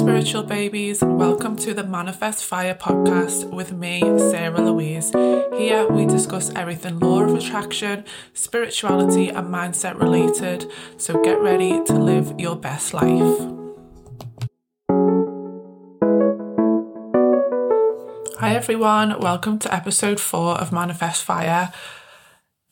spiritual 0.00 0.42
babies. 0.42 1.02
Welcome 1.02 1.56
to 1.56 1.74
the 1.74 1.84
Manifest 1.84 2.46
Fire 2.46 2.74
podcast 2.74 3.50
with 3.50 3.70
me, 3.74 4.00
Sarah 4.00 4.62
Louise. 4.62 5.10
Here 5.10 5.86
we 5.90 6.06
discuss 6.06 6.50
everything 6.56 6.98
law 7.00 7.24
of 7.24 7.34
attraction, 7.34 8.06
spirituality, 8.32 9.28
and 9.28 9.48
mindset 9.48 10.00
related. 10.00 10.72
So 10.96 11.22
get 11.22 11.38
ready 11.42 11.84
to 11.84 11.92
live 11.92 12.40
your 12.40 12.56
best 12.56 12.94
life. 12.94 13.38
Hi 18.38 18.54
everyone, 18.54 19.20
welcome 19.20 19.58
to 19.58 19.74
episode 19.74 20.18
four 20.18 20.54
of 20.54 20.72
Manifest 20.72 21.22
Fire. 21.24 21.74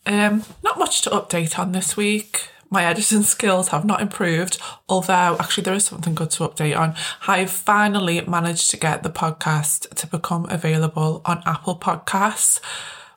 Um, 0.07 0.45
not 0.65 0.79
much 0.79 1.03
to 1.03 1.11
update 1.11 1.59
on 1.59 1.73
this 1.73 1.95
week 1.95 2.49
my 2.71 2.85
editing 2.85 3.23
skills 3.23 3.69
have 3.69 3.85
not 3.85 4.01
improved, 4.01 4.59
although 4.89 5.37
actually 5.41 5.65
there 5.65 5.75
is 5.75 5.85
something 5.85 6.15
good 6.15 6.31
to 6.33 6.49
update 6.49 6.79
on. 6.79 6.95
I've 7.27 7.51
finally 7.51 8.21
managed 8.23 8.71
to 8.71 8.77
get 8.77 9.03
the 9.03 9.11
podcast 9.11 9.89
to 9.95 10.07
become 10.07 10.47
available 10.51 11.23
on 11.25 11.43
Apple 11.47 11.77
Podcasts. 11.79 12.61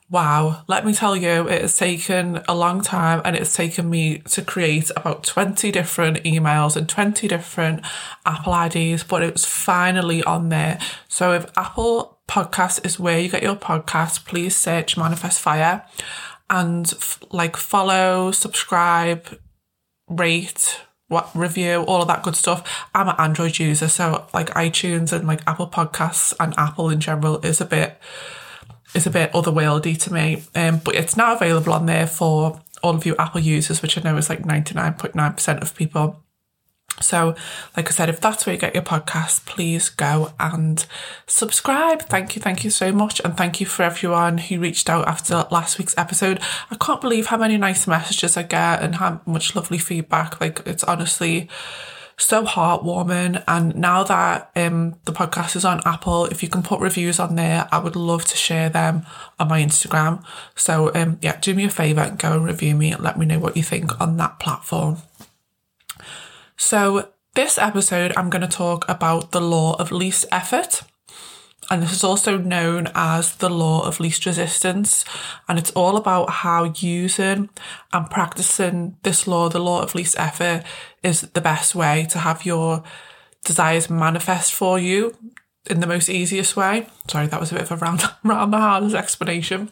Wow, 0.09 0.64
let 0.68 0.86
me 0.86 0.94
tell 0.94 1.16
you, 1.16 1.48
it 1.48 1.62
has 1.62 1.78
taken 1.78 2.42
a 2.48 2.54
long 2.54 2.82
time 2.82 3.22
and 3.23 3.34
it's 3.34 3.56
taken 3.56 3.90
me 3.90 4.18
to 4.20 4.42
create 4.42 4.92
about 4.98 5.23
20 5.23 5.72
different 5.72 6.18
emails 6.23 6.76
and 6.76 6.90
20 6.90 7.30
different 7.30 7.86
Apple 8.26 8.54
IDs, 8.54 9.04
but 9.04 9.23
it 9.23 9.31
was 9.31 9.45
finally 9.45 10.22
on 10.23 10.50
there. 10.50 10.80
So 11.08 11.31
if 11.31 11.45
Apple 11.58 12.18
Podcast 12.28 12.86
is 12.86 13.00
where 13.00 13.20
you 13.20 13.30
get 13.30 13.42
your 13.44 13.56
podcast, 13.56 14.26
please 14.26 14.56
search 14.56 14.98
Manifest 14.98 15.40
Fire 15.40 15.86
and 16.52 16.94
like 17.32 17.58
follow, 17.58 18.32
subscribe, 18.32 19.40
rate, 20.09 20.82
what 21.08 21.30
review, 21.34 21.84
all 21.88 22.02
of 22.02 22.08
that 22.09 22.23
good 22.23 22.36
stuff. 22.36 22.88
I'm 22.94 23.08
an 23.08 23.16
Android 23.17 23.58
user, 23.58 23.88
so 23.88 24.28
like 24.34 24.50
iTunes 24.50 25.12
and 25.14 25.28
like 25.28 25.42
Apple 25.48 25.67
Podcasts 25.67 26.34
and 26.40 26.53
Apple 26.58 26.90
in 26.90 27.00
general 27.00 27.40
is 27.40 27.62
a 27.62 27.66
bit 27.66 27.98
is 28.94 29.08
a 29.08 29.09
bit 29.09 29.31
otherworldly 29.31 29.98
to 30.02 30.14
me. 30.14 30.44
Um, 30.53 30.81
but 30.84 30.95
it's 30.95 31.16
now 31.16 31.34
available 31.34 31.72
on 31.73 31.86
there 31.86 32.08
for 32.08 32.62
all 32.84 32.95
of 32.95 33.06
you 33.06 33.16
Apple 33.18 33.40
users, 33.42 33.81
which 33.81 33.97
I 33.97 34.02
know 34.02 34.18
is 34.18 34.30
like 34.30 34.44
99.9% 34.44 35.62
of 35.62 35.75
people. 35.75 36.22
So, 37.02 37.35
like 37.75 37.88
I 37.88 37.91
said, 37.91 38.09
if 38.09 38.21
that's 38.21 38.45
where 38.45 38.55
you 38.55 38.61
get 38.61 38.73
your 38.73 38.83
podcast, 38.83 39.45
please 39.45 39.89
go 39.89 40.33
and 40.39 40.85
subscribe. 41.27 42.03
Thank 42.03 42.35
you, 42.35 42.41
thank 42.41 42.63
you 42.63 42.69
so 42.69 42.91
much. 42.91 43.21
And 43.23 43.35
thank 43.35 43.59
you 43.59 43.66
for 43.66 43.83
everyone 43.83 44.38
who 44.38 44.59
reached 44.59 44.89
out 44.89 45.07
after 45.07 45.45
last 45.52 45.77
week's 45.77 45.97
episode. 45.97 46.39
I 46.69 46.75
can't 46.75 47.02
believe 47.02 47.27
how 47.27 47.38
many 47.38 47.57
nice 47.57 47.88
messages 47.88 48.38
I 48.38 48.44
get 48.44 48.81
and 48.81 48.95
how 48.95 49.22
much 49.25 49.55
lovely 49.55 49.77
feedback. 49.77 50.39
Like, 50.41 50.61
it's 50.66 50.83
honestly 50.83 51.49
so 52.22 52.45
heartwarming. 52.45 53.44
And 53.47 53.75
now 53.75 54.03
that 54.03 54.52
um, 54.55 54.95
the 55.05 55.11
podcast 55.11 55.55
is 55.55 55.66
on 55.66 55.81
Apple, 55.85 56.25
if 56.25 56.44
you 56.44 56.49
can 56.49 56.63
put 56.63 56.79
reviews 56.79 57.19
on 57.19 57.35
there, 57.35 57.67
I 57.72 57.79
would 57.79 57.95
love 57.95 58.25
to 58.25 58.38
share 58.38 58.69
them 58.69 59.05
on 59.39 59.47
my 59.47 59.61
Instagram. 59.61 60.23
So, 60.55 60.94
um, 60.94 61.17
yeah, 61.22 61.39
do 61.39 61.53
me 61.53 61.66
a 61.66 61.69
favour 61.69 62.02
and 62.02 62.19
go 62.19 62.33
and 62.33 62.45
review 62.45 62.75
me 62.75 62.91
and 62.91 63.03
let 63.03 63.17
me 63.17 63.25
know 63.25 63.39
what 63.39 63.57
you 63.57 63.63
think 63.63 63.99
on 63.99 64.17
that 64.17 64.39
platform. 64.39 64.97
So, 66.62 67.09
this 67.34 67.58
episode, 67.58 68.14
I'm 68.16 68.30
going 68.30 68.44
to 68.44 68.48
talk 68.48 68.88
about 68.88 69.31
the 69.31 69.42
law 69.42 69.73
of 69.80 69.92
least 69.92 70.28
effort. 70.31 70.84
And 71.72 71.81
this 71.81 71.92
is 71.92 72.03
also 72.03 72.38
known 72.38 72.88
as 72.94 73.36
the 73.38 73.50
law 73.50 73.81
of 73.81 74.00
least 74.00 74.28
resistance. 74.28 75.03
And 75.50 75.58
it's 75.58 75.72
all 75.72 75.98
about 75.98 76.30
how 76.30 76.66
using 76.78 77.50
and 77.92 78.09
practicing 78.12 78.95
this 79.02 79.26
law, 79.26 79.50
the 79.50 79.59
law 79.59 79.81
of 79.81 79.95
least 79.95 80.16
effort, 80.20 80.64
is 81.02 81.22
the 81.22 81.42
best 81.42 81.73
way 81.73 82.06
to 82.12 82.20
have 82.20 82.45
your 82.45 82.84
desires 83.44 83.90
manifest 83.90 84.53
for 84.53 84.78
you 84.78 85.18
in 85.68 85.80
the 85.80 85.88
most 85.88 86.09
easiest 86.09 86.56
way. 86.56 86.88
Sorry, 87.08 87.25
that 87.25 87.40
was 87.40 87.52
a 87.52 87.56
bit 87.56 87.64
of 87.64 87.72
a 87.72 87.78
round, 87.78 88.03
round 88.24 88.53
the 88.53 88.97
explanation. 88.97 89.72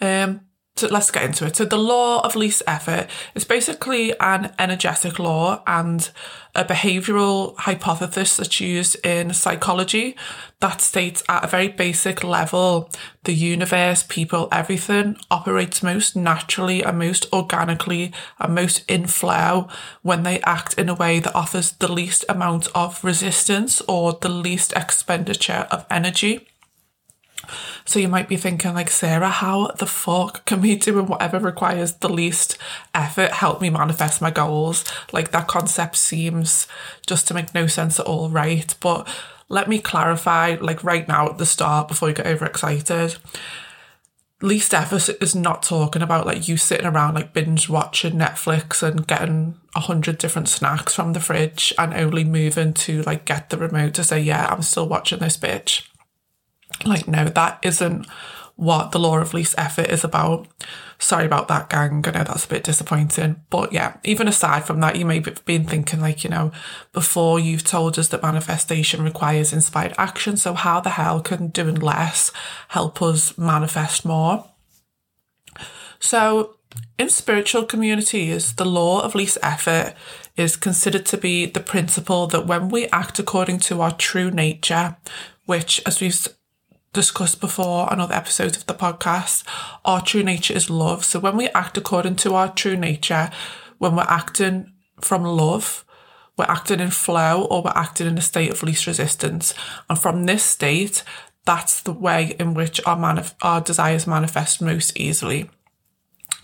Um, 0.00 0.40
so 0.76 0.88
let's 0.88 1.10
get 1.10 1.24
into 1.24 1.46
it. 1.46 1.56
So 1.56 1.64
the 1.66 1.76
law 1.76 2.20
of 2.22 2.34
least 2.34 2.62
effort 2.66 3.06
is 3.34 3.44
basically 3.44 4.18
an 4.18 4.54
energetic 4.58 5.18
law 5.18 5.62
and 5.66 6.10
a 6.54 6.64
behavioral 6.64 7.56
hypothesis 7.58 8.36
that's 8.36 8.60
used 8.60 8.96
in 9.04 9.34
psychology 9.34 10.16
that 10.60 10.80
states 10.80 11.22
at 11.28 11.44
a 11.44 11.46
very 11.46 11.68
basic 11.68 12.24
level 12.24 12.90
the 13.24 13.34
universe, 13.34 14.04
people, 14.08 14.48
everything 14.50 15.16
operates 15.30 15.82
most 15.82 16.16
naturally 16.16 16.82
and 16.82 16.98
most 16.98 17.32
organically 17.32 18.12
and 18.40 18.54
most 18.54 18.82
in 18.88 19.06
flow 19.06 19.68
when 20.02 20.24
they 20.24 20.40
act 20.40 20.74
in 20.74 20.88
a 20.88 20.94
way 20.94 21.20
that 21.20 21.34
offers 21.34 21.72
the 21.72 21.92
least 21.92 22.24
amount 22.28 22.66
of 22.74 23.04
resistance 23.04 23.80
or 23.82 24.14
the 24.20 24.28
least 24.28 24.72
expenditure 24.74 25.68
of 25.70 25.86
energy. 25.88 26.48
So 27.84 27.98
you 27.98 28.08
might 28.08 28.28
be 28.28 28.36
thinking, 28.36 28.74
like, 28.74 28.90
Sarah, 28.90 29.28
how 29.28 29.68
the 29.78 29.86
fuck 29.86 30.44
can 30.44 30.60
we 30.60 30.76
doing 30.76 31.06
whatever 31.06 31.38
requires 31.38 31.94
the 31.94 32.08
least 32.08 32.56
effort 32.94 33.32
help 33.32 33.60
me 33.60 33.70
manifest 33.70 34.22
my 34.22 34.30
goals? 34.30 34.84
Like, 35.12 35.30
that 35.32 35.48
concept 35.48 35.96
seems 35.96 36.66
just 37.06 37.26
to 37.28 37.34
make 37.34 37.54
no 37.54 37.66
sense 37.66 37.98
at 37.98 38.06
all, 38.06 38.28
right? 38.28 38.74
But 38.80 39.08
let 39.48 39.68
me 39.68 39.78
clarify, 39.78 40.56
like, 40.60 40.84
right 40.84 41.06
now 41.06 41.28
at 41.28 41.38
the 41.38 41.46
start 41.46 41.88
before 41.88 42.08
you 42.08 42.14
get 42.14 42.26
overexcited. 42.26 43.16
Least 44.40 44.74
effort 44.74 45.08
is 45.22 45.36
not 45.36 45.62
talking 45.62 46.02
about 46.02 46.26
like 46.26 46.48
you 46.48 46.56
sitting 46.56 46.84
around 46.86 47.14
like 47.14 47.32
binge 47.32 47.68
watching 47.68 48.14
Netflix 48.14 48.82
and 48.82 49.06
getting 49.06 49.54
a 49.76 49.78
hundred 49.78 50.18
different 50.18 50.48
snacks 50.48 50.96
from 50.96 51.12
the 51.12 51.20
fridge 51.20 51.72
and 51.78 51.94
only 51.94 52.24
moving 52.24 52.74
to 52.74 53.02
like 53.02 53.24
get 53.24 53.50
the 53.50 53.56
remote 53.56 53.94
to 53.94 54.02
say, 54.02 54.20
yeah, 54.20 54.48
I'm 54.50 54.62
still 54.62 54.88
watching 54.88 55.20
this 55.20 55.36
bitch 55.36 55.86
like, 56.86 57.08
no, 57.08 57.24
that 57.24 57.58
isn't 57.62 58.06
what 58.56 58.92
the 58.92 58.98
law 58.98 59.18
of 59.18 59.34
least 59.34 59.54
effort 59.58 59.88
is 59.88 60.04
about. 60.04 60.46
Sorry 60.98 61.26
about 61.26 61.48
that, 61.48 61.68
gang. 61.68 62.04
I 62.06 62.10
know 62.12 62.24
that's 62.24 62.44
a 62.44 62.48
bit 62.48 62.62
disappointing. 62.62 63.42
But 63.50 63.72
yeah, 63.72 63.96
even 64.04 64.28
aside 64.28 64.64
from 64.64 64.80
that, 64.80 64.96
you 64.96 65.04
may 65.04 65.20
have 65.20 65.44
been 65.44 65.64
thinking, 65.64 66.00
like, 66.00 66.22
you 66.22 66.30
know, 66.30 66.52
before 66.92 67.40
you've 67.40 67.64
told 67.64 67.98
us 67.98 68.08
that 68.08 68.22
manifestation 68.22 69.02
requires 69.02 69.52
inspired 69.52 69.94
action. 69.98 70.36
So, 70.36 70.54
how 70.54 70.80
the 70.80 70.90
hell 70.90 71.20
can 71.20 71.48
doing 71.48 71.76
less 71.76 72.30
help 72.68 73.02
us 73.02 73.36
manifest 73.36 74.04
more? 74.04 74.48
So, 75.98 76.56
in 76.98 77.08
spiritual 77.08 77.64
communities, 77.64 78.54
the 78.54 78.64
law 78.64 79.02
of 79.02 79.14
least 79.14 79.38
effort 79.42 79.94
is 80.36 80.56
considered 80.56 81.04
to 81.06 81.16
be 81.16 81.46
the 81.46 81.60
principle 81.60 82.26
that 82.28 82.46
when 82.46 82.68
we 82.68 82.86
act 82.88 83.18
according 83.18 83.58
to 83.58 83.80
our 83.80 83.92
true 83.92 84.30
nature, 84.30 84.96
which, 85.46 85.82
as 85.84 86.00
we've 86.00 86.28
discussed 86.92 87.40
before 87.40 87.90
on 87.90 88.00
other 88.00 88.14
episodes 88.14 88.56
of 88.56 88.66
the 88.66 88.74
podcast, 88.74 89.44
our 89.84 90.02
true 90.02 90.22
nature 90.22 90.54
is 90.54 90.70
love. 90.70 91.04
So 91.04 91.18
when 91.18 91.36
we 91.36 91.48
act 91.48 91.78
according 91.78 92.16
to 92.16 92.34
our 92.34 92.52
true 92.52 92.76
nature, 92.76 93.30
when 93.78 93.96
we're 93.96 94.02
acting 94.02 94.72
from 95.00 95.24
love, 95.24 95.84
we're 96.36 96.44
acting 96.44 96.80
in 96.80 96.90
flow 96.90 97.44
or 97.44 97.62
we're 97.62 97.72
acting 97.74 98.06
in 98.06 98.18
a 98.18 98.22
state 98.22 98.50
of 98.50 98.62
least 98.62 98.86
resistance. 98.86 99.54
And 99.88 99.98
from 99.98 100.24
this 100.24 100.42
state, 100.42 101.02
that's 101.44 101.80
the 101.80 101.92
way 101.92 102.36
in 102.38 102.54
which 102.54 102.80
our 102.86 102.96
manif- 102.96 103.34
our 103.42 103.60
desires 103.60 104.06
manifest 104.06 104.62
most 104.62 104.96
easily. 104.96 105.50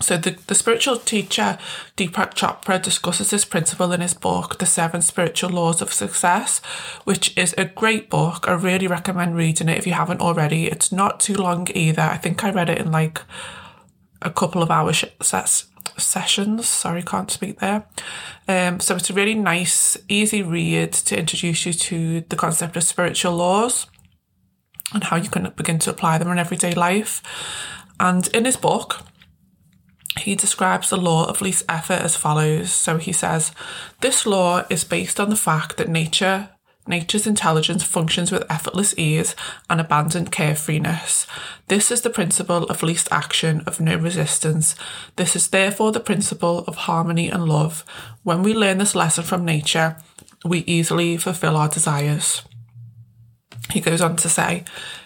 So 0.01 0.17
the, 0.17 0.37
the 0.47 0.55
spiritual 0.55 0.97
teacher 0.97 1.57
Deepak 1.97 2.33
Chopra 2.33 2.81
discusses 2.81 3.31
this 3.31 3.43
principle 3.43 3.91
in 3.91 3.99
his 3.99 4.13
book, 4.13 4.57
The 4.57 4.65
Seven 4.65 5.01
Spiritual 5.01 5.49
Laws 5.49 5.81
of 5.81 5.91
Success, 5.91 6.59
which 7.03 7.37
is 7.37 7.53
a 7.57 7.65
great 7.65 8.09
book. 8.09 8.47
I 8.47 8.53
really 8.53 8.87
recommend 8.87 9.35
reading 9.35 9.67
it 9.67 9.77
if 9.77 9.85
you 9.85 9.93
haven't 9.93 10.21
already. 10.21 10.67
It's 10.67 10.91
not 10.93 11.19
too 11.19 11.35
long 11.35 11.67
either. 11.73 12.01
I 12.01 12.17
think 12.17 12.43
I 12.43 12.51
read 12.51 12.69
it 12.69 12.77
in 12.77 12.91
like 12.93 13.21
a 14.21 14.31
couple 14.31 14.63
of 14.63 14.71
hours 14.71 15.03
ses- 15.21 15.65
sessions. 15.97 16.67
Sorry, 16.67 17.03
can't 17.03 17.29
speak 17.29 17.59
there. 17.59 17.85
Um, 18.47 18.79
so 18.79 18.95
it's 18.95 19.09
a 19.09 19.13
really 19.13 19.35
nice, 19.35 19.97
easy 20.07 20.41
read 20.41 20.93
to 20.93 21.19
introduce 21.19 21.65
you 21.65 21.73
to 21.73 22.21
the 22.21 22.37
concept 22.37 22.77
of 22.77 22.83
spiritual 22.83 23.35
laws 23.35 23.85
and 24.93 25.03
how 25.03 25.17
you 25.17 25.29
can 25.29 25.51
begin 25.57 25.79
to 25.79 25.89
apply 25.89 26.17
them 26.17 26.31
in 26.31 26.39
everyday 26.39 26.73
life. 26.73 27.21
And 27.99 28.27
in 28.29 28.45
his 28.45 28.55
book, 28.55 29.05
he 30.17 30.35
describes 30.35 30.89
the 30.89 30.97
law 30.97 31.25
of 31.25 31.41
least 31.41 31.63
effort 31.69 32.01
as 32.01 32.15
follows. 32.15 32.71
So 32.71 32.97
he 32.97 33.11
says, 33.11 33.51
This 34.01 34.25
law 34.25 34.65
is 34.69 34.83
based 34.83 35.19
on 35.19 35.29
the 35.29 35.35
fact 35.35 35.77
that 35.77 35.89
nature 35.89 36.49
nature's 36.87 37.27
intelligence 37.27 37.83
functions 37.83 38.31
with 38.31 38.51
effortless 38.51 38.97
ease 38.97 39.35
and 39.69 39.79
abandoned 39.79 40.31
carefreeness. 40.31 41.27
This 41.67 41.91
is 41.91 42.01
the 42.01 42.09
principle 42.09 42.63
of 42.63 42.81
least 42.81 43.07
action, 43.11 43.61
of 43.67 43.79
no 43.79 43.95
resistance. 43.95 44.75
This 45.15 45.35
is 45.35 45.49
therefore 45.49 45.91
the 45.91 45.99
principle 45.99 46.59
of 46.65 46.75
harmony 46.75 47.29
and 47.29 47.47
love. 47.47 47.85
When 48.23 48.41
we 48.41 48.55
learn 48.55 48.79
this 48.79 48.95
lesson 48.95 49.23
from 49.23 49.45
nature, 49.45 49.97
we 50.43 50.59
easily 50.59 51.15
fulfill 51.17 51.55
our 51.55 51.69
desires. 51.69 52.41
He 53.71 53.81
goes 53.81 54.01
on 54.01 54.15
to 54.17 54.29
say, 54.29 54.65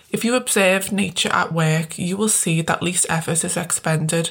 if 0.09 0.23
you 0.23 0.35
observe 0.35 0.91
nature 0.91 1.29
at 1.33 1.51
work, 1.51 1.97
you 1.97 2.15
will 2.15 2.29
see 2.29 2.61
that 2.61 2.83
least 2.83 3.07
effort 3.09 3.43
is 3.43 3.57
expended. 3.57 4.29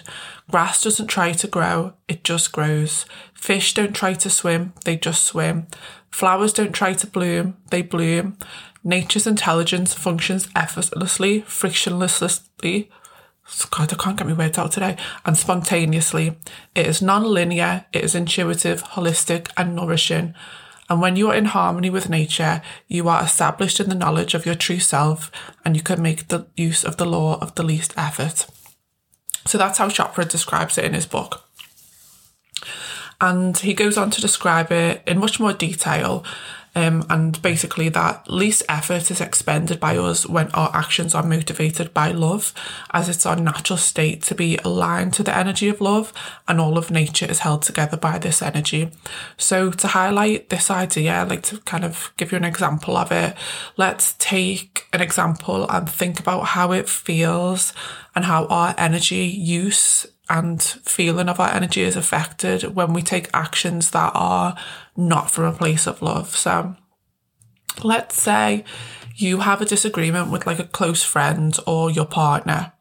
Grass 0.53 0.83
doesn't 0.83 1.07
try 1.07 1.33
to 1.33 1.47
grow, 1.47 1.95
it 2.09 2.25
just 2.25 2.53
grows. 2.53 3.07
Fish 3.33 3.73
don't 3.73 3.97
try 3.97 4.13
to 4.13 4.29
swim, 4.29 4.75
they 4.85 4.99
just 4.99 5.25
swim. 5.25 5.67
Flowers 6.11 6.53
don't 6.53 6.75
try 6.75 6.93
to 6.93 7.07
bloom, 7.07 7.57
they 7.71 7.81
bloom. 7.81 8.37
Nature's 8.85 9.27
intelligence 9.27 9.95
functions 9.95 10.51
effortlessly, 10.55 11.41
frictionlessly. 11.41 12.91
God, 13.71 13.95
I 13.95 13.97
can't 13.97 14.19
get 14.19 14.27
my 14.27 14.35
words 14.35 14.59
out 14.59 14.73
today. 14.73 14.99
And 15.25 15.39
spontaneously. 15.39 16.37
It 16.75 16.87
is 16.87 17.01
non 17.01 17.25
linear, 17.25 17.87
it 17.95 18.05
is 18.05 18.15
intuitive, 18.15 18.83
holistic, 18.83 19.51
and 19.57 19.75
nourishing. 19.75 20.35
And 20.91 21.01
when 21.01 21.17
you 21.17 21.31
are 21.31 21.35
in 21.35 21.47
harmony 21.47 21.89
with 21.89 22.11
nature, 22.11 22.61
you 22.89 23.09
are 23.09 23.25
established 23.25 23.81
in 23.81 23.89
the 23.89 23.95
knowledge 23.95 24.35
of 24.35 24.45
your 24.45 24.55
true 24.55 24.81
self 24.81 25.33
and 25.65 25.75
you 25.75 25.83
can 25.83 26.03
make 26.03 26.29
the 26.29 26.47
use 26.59 26.85
of 26.85 26.99
the 26.99 27.07
law 27.07 27.39
of 27.41 27.55
the 27.55 27.63
least 27.63 27.95
effort. 27.97 28.47
So 29.47 29.59
that's 29.59 29.79
how 29.79 29.89
Chopra 29.89 30.29
describes 30.29 30.79
it 30.79 30.85
in 30.85 30.95
his 30.95 31.07
book. 31.07 31.45
And 33.21 33.57
he 33.57 33.75
goes 33.75 33.97
on 33.97 34.11
to 34.11 34.21
describe 34.21 34.73
it 34.73 35.03
in 35.07 35.19
much 35.19 35.39
more 35.39 35.53
detail. 35.53 36.25
Um, 36.75 37.05
and 37.11 37.41
basically, 37.43 37.91
that 37.91 38.31
least 38.31 38.63
effort 38.69 39.11
is 39.11 39.21
expended 39.21 39.79
by 39.79 39.97
us 39.99 40.27
when 40.27 40.51
our 40.53 40.71
actions 40.75 41.15
are 41.15 41.23
motivated 41.23 41.93
by 41.93 42.13
love, 42.13 42.55
as 42.93 43.11
it's 43.11 43.27
our 43.27 43.37
natural 43.37 43.77
state 43.77 44.23
to 44.23 44.35
be 44.35 44.57
aligned 44.65 45.13
to 45.15 45.23
the 45.23 45.37
energy 45.37 45.69
of 45.69 45.83
love, 45.83 46.15
and 46.49 46.61
all 46.61 46.79
of 46.79 46.91
nature 46.91 47.27
is 47.31 47.41
held 47.41 47.63
together 47.63 47.99
by 47.99 48.19
this 48.19 48.41
energy. 48.41 48.91
So, 49.37 49.71
to 49.71 49.89
highlight 49.89 50.49
this 50.49 50.71
idea, 50.71 51.21
I'd 51.21 51.29
like 51.29 51.43
to 51.45 51.59
kind 51.59 51.85
of 51.85 52.13
give 52.17 52.33
you 52.33 52.39
an 52.39 52.45
example 52.45 52.97
of 52.97 53.13
it. 53.13 53.37
Let's 53.77 54.15
take 54.15 54.87
an 54.95 55.03
example 55.03 55.71
and 55.71 55.89
think 55.89 56.21
about 56.21 56.47
how 56.47 56.73
it 56.73 56.89
feels 56.89 57.75
and 58.15 58.25
how 58.25 58.47
our 58.47 58.75
energy 58.79 59.25
use 59.27 60.07
and 60.31 60.63
feeling 60.63 61.29
of 61.29 61.39
our 61.39 61.51
energy 61.51 61.83
is 61.83 61.97
affected 61.97 62.75
when 62.75 62.95
we 62.95 63.03
take 63.03 63.29
actions 63.35 63.91
that 63.91 64.13
are 64.15 64.57
not 64.97 65.31
from 65.31 65.45
a 65.45 65.53
place 65.53 65.87
of 65.87 66.03
love. 66.03 66.37
So 66.37 66.77
let's 67.83 68.21
say 68.21 68.65
you 69.17 69.41
have 69.41 69.61
a 69.61 69.67
disagreement 69.67 70.31
with 70.31 70.47
like 70.47 70.59
a 70.59 70.65
close 70.65 71.03
friend 71.03 71.57
or 71.67 71.91
your 71.91 72.07
partner 72.07 72.73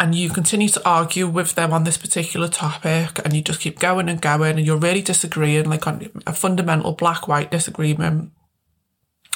and 0.00 0.14
you 0.14 0.30
continue 0.30 0.68
to 0.68 0.88
argue 0.88 1.26
with 1.26 1.54
them 1.54 1.72
on 1.72 1.84
this 1.84 1.96
particular 1.96 2.48
topic 2.48 3.20
and 3.24 3.34
you 3.34 3.42
just 3.42 3.60
keep 3.60 3.78
going 3.78 4.08
and 4.08 4.22
going 4.22 4.56
and 4.56 4.66
you're 4.66 4.76
really 4.76 5.02
disagreeing 5.02 5.68
like 5.68 5.86
on 5.86 6.08
a 6.26 6.32
fundamental 6.32 6.92
black 6.92 7.26
white 7.26 7.50
disagreement 7.50 8.30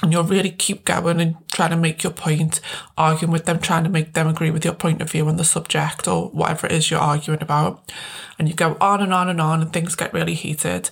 and 0.03 0.13
you'll 0.13 0.25
really 0.25 0.51
keep 0.51 0.85
going 0.85 1.21
and 1.21 1.37
trying 1.53 1.71
to 1.71 1.77
make 1.77 2.03
your 2.03 2.13
point, 2.13 2.61
arguing 2.99 3.31
with 3.31 3.45
them, 3.45 3.61
trying 3.61 3.85
to 3.85 3.91
make 3.91 4.15
them 4.15 4.27
agree 4.27 4.51
with 4.51 4.65
your 4.65 4.75
point 4.75 5.01
of 5.01 5.11
view 5.11 5.29
on 5.29 5.37
the 5.37 5.45
subject 5.45 6.09
or 6.09 6.29
whatever 6.31 6.67
it 6.67 6.73
is 6.73 6.91
you're 6.91 7.01
arguing 7.01 7.41
about. 7.41 7.93
And 8.39 8.49
you 8.49 8.55
go 8.55 8.77
on 8.81 9.01
and 9.01 9.15
on 9.15 9.29
and 9.29 9.41
on 9.41 9.63
and 9.63 9.73
things 9.73 9.95
get 9.95 10.13
really 10.13 10.35
heated. 10.35 10.91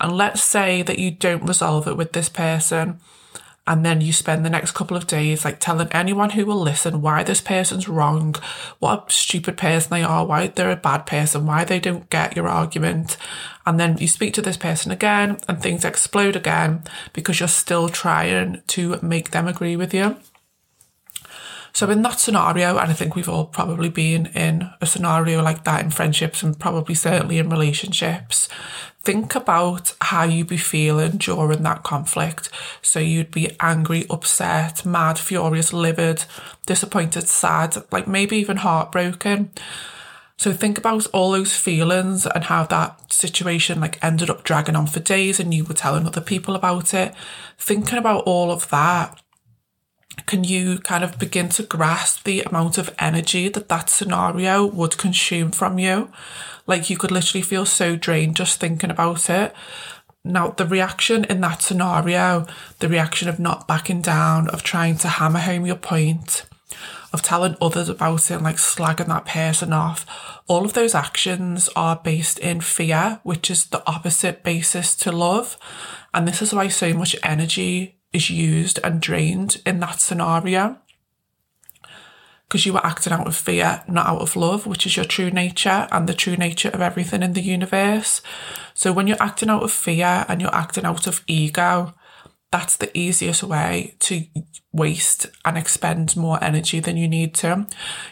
And 0.00 0.12
let's 0.12 0.42
say 0.42 0.82
that 0.82 0.98
you 0.98 1.10
don't 1.10 1.46
resolve 1.46 1.88
it 1.88 1.96
with 1.96 2.12
this 2.12 2.28
person 2.28 3.00
and 3.66 3.84
then 3.84 4.00
you 4.00 4.12
spend 4.12 4.44
the 4.44 4.50
next 4.50 4.72
couple 4.72 4.96
of 4.96 5.06
days 5.06 5.44
like 5.44 5.60
telling 5.60 5.88
anyone 5.92 6.30
who 6.30 6.44
will 6.44 6.60
listen 6.60 7.00
why 7.00 7.22
this 7.22 7.40
person's 7.40 7.88
wrong, 7.88 8.34
what 8.80 9.08
a 9.08 9.12
stupid 9.12 9.56
person 9.56 9.90
they 9.90 10.02
are, 10.02 10.26
why 10.26 10.48
they're 10.48 10.72
a 10.72 10.76
bad 10.76 11.06
person, 11.06 11.46
why 11.46 11.64
they 11.64 11.78
don't 11.78 12.10
get 12.10 12.34
your 12.34 12.48
argument. 12.48 13.16
And 13.64 13.78
then 13.78 13.98
you 13.98 14.08
speak 14.08 14.34
to 14.34 14.42
this 14.42 14.56
person 14.56 14.90
again 14.90 15.38
and 15.46 15.62
things 15.62 15.84
explode 15.84 16.34
again 16.34 16.82
because 17.12 17.38
you're 17.38 17.48
still 17.48 17.88
trying 17.88 18.62
to 18.66 18.98
make 19.00 19.30
them 19.30 19.46
agree 19.46 19.76
with 19.76 19.94
you. 19.94 20.16
So 21.72 21.88
in 21.88 22.02
that 22.02 22.20
scenario, 22.20 22.76
and 22.76 22.90
I 22.90 22.92
think 22.92 23.14
we've 23.14 23.28
all 23.28 23.46
probably 23.46 23.88
been 23.88 24.26
in 24.26 24.70
a 24.80 24.86
scenario 24.86 25.42
like 25.42 25.64
that 25.64 25.82
in 25.82 25.90
friendships 25.90 26.42
and 26.42 26.58
probably 26.58 26.94
certainly 26.94 27.38
in 27.38 27.48
relationships, 27.48 28.48
think 29.04 29.34
about 29.34 29.94
how 30.00 30.24
you'd 30.24 30.48
be 30.48 30.56
feeling 30.56 31.12
during 31.12 31.62
that 31.62 31.82
conflict. 31.82 32.48
So 32.82 33.00
you'd 33.00 33.30
be 33.30 33.56
angry, 33.60 34.06
upset, 34.08 34.86
mad, 34.86 35.18
furious, 35.18 35.72
livid, 35.72 36.24
disappointed, 36.66 37.28
sad, 37.28 37.76
like 37.90 38.06
maybe 38.06 38.36
even 38.36 38.58
heartbroken. 38.58 39.50
So 40.36 40.52
think 40.52 40.76
about 40.76 41.06
all 41.12 41.30
those 41.30 41.54
feelings 41.54 42.26
and 42.26 42.44
how 42.44 42.64
that 42.64 43.12
situation 43.12 43.80
like 43.80 44.02
ended 44.02 44.28
up 44.28 44.42
dragging 44.42 44.74
on 44.74 44.88
for 44.88 44.98
days 44.98 45.38
and 45.38 45.54
you 45.54 45.62
were 45.64 45.74
telling 45.74 46.04
other 46.04 46.20
people 46.20 46.56
about 46.56 46.92
it. 46.94 47.14
Thinking 47.58 47.98
about 47.98 48.24
all 48.24 48.50
of 48.50 48.68
that 48.70 49.21
can 50.26 50.44
you 50.44 50.78
kind 50.78 51.04
of 51.04 51.18
begin 51.18 51.48
to 51.50 51.62
grasp 51.62 52.24
the 52.24 52.42
amount 52.42 52.78
of 52.78 52.94
energy 52.98 53.48
that 53.48 53.68
that 53.68 53.90
scenario 53.90 54.66
would 54.66 54.98
consume 54.98 55.50
from 55.50 55.78
you? 55.78 56.10
Like 56.66 56.90
you 56.90 56.96
could 56.96 57.10
literally 57.10 57.42
feel 57.42 57.66
so 57.66 57.96
drained 57.96 58.36
just 58.36 58.60
thinking 58.60 58.90
about 58.90 59.28
it. 59.30 59.54
Now, 60.24 60.50
the 60.50 60.66
reaction 60.66 61.24
in 61.24 61.40
that 61.40 61.62
scenario, 61.62 62.46
the 62.78 62.88
reaction 62.88 63.28
of 63.28 63.40
not 63.40 63.66
backing 63.66 64.02
down, 64.02 64.48
of 64.50 64.62
trying 64.62 64.96
to 64.98 65.08
hammer 65.08 65.40
home 65.40 65.66
your 65.66 65.76
point, 65.76 66.44
of 67.12 67.22
telling 67.22 67.56
others 67.60 67.88
about 67.88 68.30
it, 68.30 68.34
and 68.34 68.44
like 68.44 68.56
slagging 68.56 69.08
that 69.08 69.26
person 69.26 69.72
off, 69.72 70.06
all 70.46 70.64
of 70.64 70.74
those 70.74 70.94
actions 70.94 71.68
are 71.74 71.96
based 71.96 72.38
in 72.38 72.60
fear, 72.60 73.20
which 73.24 73.50
is 73.50 73.66
the 73.66 73.82
opposite 73.88 74.44
basis 74.44 74.94
to 74.96 75.10
love. 75.10 75.58
And 76.14 76.28
this 76.28 76.40
is 76.40 76.54
why 76.54 76.68
so 76.68 76.94
much 76.94 77.16
energy 77.24 77.98
is 78.12 78.30
used 78.30 78.78
and 78.84 79.00
drained 79.00 79.60
in 79.64 79.80
that 79.80 80.00
scenario 80.00 80.78
because 82.52 82.66
you 82.66 82.74
were 82.74 82.84
acting 82.84 83.14
out 83.14 83.26
of 83.26 83.34
fear, 83.34 83.82
not 83.88 84.06
out 84.06 84.20
of 84.20 84.36
love, 84.36 84.66
which 84.66 84.84
is 84.84 84.94
your 84.94 85.06
true 85.06 85.30
nature 85.30 85.88
and 85.90 86.06
the 86.06 86.12
true 86.12 86.36
nature 86.36 86.68
of 86.68 86.82
everything 86.82 87.22
in 87.22 87.32
the 87.32 87.40
universe. 87.40 88.20
So 88.74 88.92
when 88.92 89.06
you're 89.06 89.22
acting 89.22 89.48
out 89.48 89.62
of 89.62 89.72
fear 89.72 90.26
and 90.28 90.38
you're 90.42 90.54
acting 90.54 90.84
out 90.84 91.06
of 91.06 91.24
ego, 91.26 91.94
that's 92.50 92.76
the 92.76 92.94
easiest 92.96 93.42
way 93.42 93.96
to 94.00 94.26
waste 94.70 95.28
and 95.46 95.56
expend 95.56 96.14
more 96.14 96.44
energy 96.44 96.78
than 96.78 96.98
you 96.98 97.08
need 97.08 97.34
to. 97.36 97.66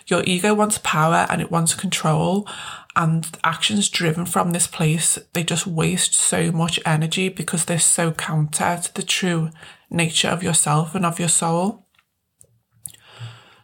Your 0.07 0.23
ego 0.25 0.55
wants 0.55 0.79
power 0.79 1.27
and 1.29 1.43
it 1.43 1.51
wants 1.51 1.75
control 1.75 2.49
and 2.97 3.39
actions 3.45 3.89
driven 3.89 4.27
from 4.27 4.51
this 4.51 4.67
place, 4.67 5.19
they 5.33 5.45
just 5.45 5.67
waste 5.67 6.15
so 6.15 6.51
much 6.51 6.81
energy 6.85 7.29
because 7.29 7.65
they're 7.65 7.79
so 7.79 8.13
counter 8.13 8.81
to 8.83 8.95
the 8.95 9.03
true 9.03 9.51
nature 9.91 10.29
of 10.29 10.43
yourself 10.43 10.95
and 10.95 11.05
of 11.05 11.19
your 11.19 11.29
soul. 11.29 11.87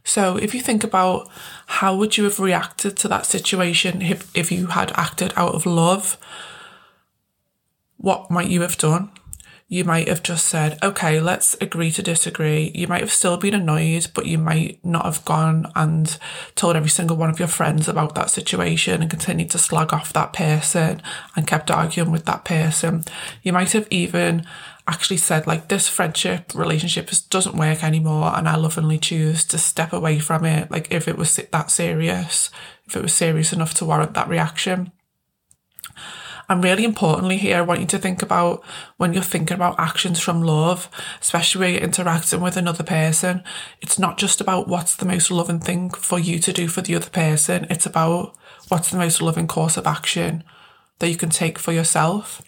So 0.05 0.37
if 0.37 0.55
you 0.55 0.61
think 0.61 0.85
about 0.85 1.29
how 1.67 1.97
would 1.97 2.17
you 2.17 2.25
have 2.25 2.39
reacted 2.39 2.97
to 2.99 3.09
that 3.09 3.27
situation 3.27 4.03
if, 4.03 4.31
if 4.37 4.53
you 4.53 4.69
had 4.69 4.93
acted 4.97 5.33
out 5.37 5.55
of 5.55 5.67
love, 5.67 6.17
what 7.97 8.31
might 8.31 8.49
you 8.49 8.61
have 8.61 8.79
done? 8.79 9.11
You 9.69 9.85
might 9.85 10.07
have 10.07 10.23
just 10.23 10.47
said, 10.47 10.79
okay, 10.81 11.19
let's 11.19 11.57
agree 11.61 11.91
to 11.91 12.03
disagree. 12.03 12.71
You 12.73 12.87
might 12.87 13.01
have 13.01 13.11
still 13.11 13.37
been 13.37 13.55
annoyed, 13.55 14.07
but 14.15 14.27
you 14.27 14.39
might 14.39 14.79
not 14.85 15.05
have 15.05 15.25
gone 15.25 15.73
and 15.75 16.17
told 16.55 16.77
every 16.77 16.89
single 16.89 17.17
one 17.17 17.31
of 17.31 17.41
your 17.41 17.49
friends 17.49 17.89
about 17.89 18.15
that 18.15 18.31
situation 18.31 19.03
and 19.03 19.11
continued 19.11 19.51
to 19.51 19.59
slag 19.59 19.93
off 19.93 20.13
that 20.13 20.33
person 20.33 21.03
and 21.35 21.49
kept 21.49 21.69
arguing 21.69 22.13
with 22.13 22.27
that 22.27 22.45
person. 22.45 23.03
You 23.43 23.53
might 23.53 23.73
have 23.73 23.89
even 23.91 24.47
actually 24.89 25.17
said 25.17 25.47
like 25.47 25.69
this 25.69 25.89
friendship 25.89 26.55
relationship 26.55 27.09
just 27.09 27.29
doesn't 27.29 27.57
work 27.57 27.83
anymore 27.83 28.33
and 28.37 28.49
I 28.49 28.57
lovingly 28.57 28.99
choose 28.99 29.45
to 29.47 29.59
step 29.59 29.93
away 29.93 30.21
from 30.21 30.45
it 30.45 30.71
like 30.71 30.93
if 30.93 31.09
it 31.09 31.19
was 31.19 31.37
that 31.37 31.71
serious 31.71 32.51
if 32.87 32.95
it 32.95 33.03
was 33.03 33.13
serious 33.13 33.53
enough 33.53 33.75
to 33.75 33.85
warrant 33.85 34.15
that 34.15 34.29
reaction. 34.29 34.93
And 36.49 36.63
really 36.63 36.85
importantly 36.85 37.39
here 37.39 37.57
I 37.57 37.63
want 37.63 37.81
you 37.81 37.87
to 37.89 37.99
think 37.99 38.23
about 38.23 38.65
when 38.97 39.13
you're 39.13 39.25
thinking 39.25 39.57
about 39.57 39.81
actions 39.81 40.21
from 40.21 40.43
love 40.43 40.89
especially 41.21 41.61
when 41.61 41.75
you're 41.75 41.83
interacting 41.83 42.41
with 42.41 42.57
another 42.57 42.85
person 42.85 43.43
it's 43.83 43.99
not 43.99 44.19
just 44.19 44.41
about 44.41 44.69
what's 44.69 44.95
the 44.95 45.07
most 45.07 45.33
loving 45.33 45.59
thing 45.59 45.91
for 45.91 46.21
you 46.21 46.39
to 46.39 46.53
do 46.53 46.69
for 46.69 46.83
the 46.83 46.95
other 46.95 47.11
person 47.11 47.67
it's 47.69 47.87
about 47.87 48.37
what's 48.69 48.91
the 48.91 48.99
most 48.99 49.21
loving 49.21 49.49
course 49.49 49.77
of 49.77 49.89
action 49.89 50.45
that 51.01 51.09
you 51.09 51.17
can 51.17 51.31
take 51.31 51.59
for 51.59 51.73
yourself 51.73 52.41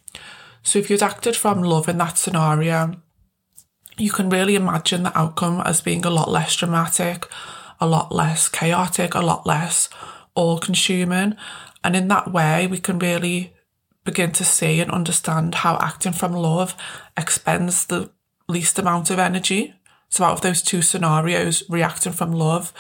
so 0.69 0.79
if 0.79 0.91
you'd 0.91 1.03
acted 1.03 1.35
from 1.35 1.63
love 1.63 1.89
in 1.89 1.97
that 1.97 2.19
scenario, 2.19 3.01
you 3.97 4.11
can 4.11 4.29
really 4.29 4.55
imagine 4.55 5.03
the 5.03 5.19
outcome 5.19 5.63
as 5.65 5.81
being 5.81 6.05
a 6.05 6.11
lot 6.11 6.31
less 6.31 6.55
dramatic, 6.55 7.27
a 7.81 7.87
lot 7.87 8.15
less 8.15 8.51
chaotic, 8.51 9.15
a 9.15 9.21
lot 9.21 9.47
less 9.47 9.89
all 10.35 10.59
consuming. 10.59 11.37
And 11.83 11.97
in 11.97 12.09
that 12.09 12.31
way, 12.31 12.67
we 12.67 12.79
can 12.79 12.99
really 12.99 13.55
begin 14.05 14.33
to 14.33 14.45
see 14.45 14.81
and 14.81 14.91
understand 14.91 15.55
how 15.57 15.79
acting 15.81 16.13
from 16.13 16.33
love 16.33 16.77
expends 17.17 17.87
the 17.87 18.11
least 18.47 18.79
amount 18.79 19.09
of 19.11 19.19
energy. 19.19 19.75
So, 20.11 20.25
out 20.25 20.33
of 20.33 20.41
those 20.43 20.61
two 20.61 20.83
scenarios, 20.83 21.63
reacting 21.71 22.13
from 22.13 22.33
love, 22.33 22.75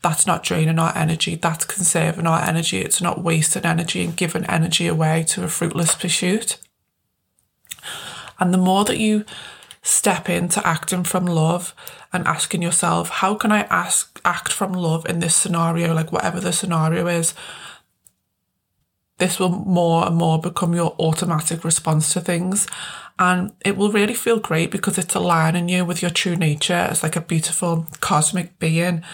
that's 0.00 0.28
not 0.28 0.44
draining 0.44 0.78
our 0.78 0.96
energy, 0.96 1.34
that's 1.34 1.64
conserving 1.64 2.26
our 2.28 2.42
energy. 2.42 2.78
It's 2.78 3.02
not 3.02 3.22
wasting 3.22 3.64
energy 3.64 4.04
and 4.04 4.16
giving 4.16 4.46
energy 4.46 4.86
away 4.86 5.24
to 5.28 5.42
a 5.42 5.48
fruitless 5.48 5.96
pursuit. 5.96 6.58
And 8.42 8.52
the 8.52 8.58
more 8.58 8.84
that 8.86 8.98
you 8.98 9.24
step 9.82 10.28
into 10.28 10.66
acting 10.66 11.04
from 11.04 11.26
love 11.26 11.76
and 12.12 12.26
asking 12.26 12.60
yourself, 12.60 13.08
how 13.08 13.36
can 13.36 13.52
I 13.52 13.60
ask 13.70 14.20
act 14.24 14.50
from 14.50 14.72
love 14.72 15.06
in 15.06 15.20
this 15.20 15.36
scenario, 15.36 15.94
like 15.94 16.10
whatever 16.10 16.40
the 16.40 16.52
scenario 16.52 17.06
is, 17.06 17.34
this 19.18 19.38
will 19.38 19.50
more 19.50 20.08
and 20.08 20.16
more 20.16 20.40
become 20.40 20.74
your 20.74 20.96
automatic 20.98 21.62
response 21.62 22.12
to 22.14 22.20
things. 22.20 22.66
And 23.16 23.52
it 23.64 23.76
will 23.76 23.92
really 23.92 24.14
feel 24.14 24.40
great 24.40 24.72
because 24.72 24.98
it's 24.98 25.14
aligning 25.14 25.68
you 25.68 25.84
with 25.84 26.02
your 26.02 26.10
true 26.10 26.34
nature 26.34 26.74
as 26.90 27.04
like 27.04 27.14
a 27.14 27.20
beautiful 27.20 27.86
cosmic 28.00 28.58
being. 28.58 29.04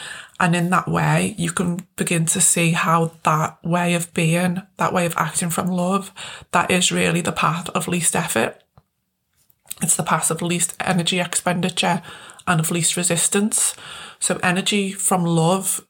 And 0.40 0.56
in 0.56 0.70
that 0.70 0.88
way, 0.88 1.34
you 1.36 1.50
can 1.50 1.86
begin 1.96 2.24
to 2.26 2.40
see 2.40 2.70
how 2.70 3.12
that 3.24 3.62
way 3.62 3.92
of 3.92 4.14
being, 4.14 4.62
that 4.78 4.94
way 4.94 5.04
of 5.04 5.14
acting 5.18 5.50
from 5.50 5.66
love, 5.66 6.12
that 6.52 6.70
is 6.70 6.90
really 6.90 7.20
the 7.20 7.32
path 7.32 7.68
of 7.70 7.88
least 7.88 8.16
effort. 8.16 8.62
It's 9.82 9.96
the 9.96 10.02
path 10.02 10.30
of 10.30 10.42
least 10.42 10.74
energy 10.80 11.20
expenditure 11.20 12.02
and 12.46 12.60
of 12.60 12.70
least 12.70 12.96
resistance. 12.96 13.74
So 14.18 14.40
energy 14.42 14.92
from 14.92 15.24
love 15.24 15.86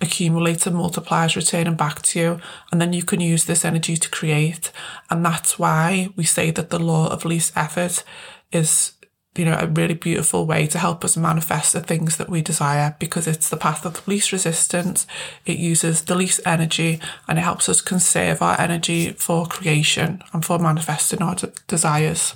accumulates 0.00 0.66
and 0.66 0.76
multiplies, 0.76 1.36
returning 1.36 1.74
back 1.74 2.02
to 2.02 2.18
you. 2.18 2.40
And 2.70 2.80
then 2.80 2.92
you 2.92 3.02
can 3.02 3.20
use 3.20 3.44
this 3.44 3.64
energy 3.64 3.96
to 3.96 4.10
create. 4.10 4.70
And 5.10 5.24
that's 5.24 5.58
why 5.58 6.10
we 6.16 6.24
say 6.24 6.50
that 6.50 6.70
the 6.70 6.78
law 6.78 7.08
of 7.08 7.24
least 7.24 7.56
effort 7.56 8.04
is, 8.52 8.92
you 9.36 9.44
know, 9.44 9.58
a 9.58 9.66
really 9.66 9.94
beautiful 9.94 10.46
way 10.46 10.66
to 10.68 10.78
help 10.78 11.04
us 11.04 11.16
manifest 11.16 11.72
the 11.72 11.80
things 11.80 12.16
that 12.18 12.28
we 12.28 12.42
desire 12.42 12.96
because 12.98 13.26
it's 13.26 13.48
the 13.48 13.56
path 13.56 13.84
of 13.84 14.06
least 14.06 14.32
resistance. 14.32 15.06
It 15.44 15.58
uses 15.58 16.02
the 16.02 16.14
least 16.14 16.40
energy 16.44 17.00
and 17.26 17.38
it 17.38 17.42
helps 17.42 17.68
us 17.68 17.80
conserve 17.80 18.42
our 18.42 18.58
energy 18.60 19.12
for 19.12 19.46
creation 19.46 20.22
and 20.32 20.44
for 20.44 20.58
manifesting 20.58 21.22
our 21.22 21.36
desires. 21.66 22.34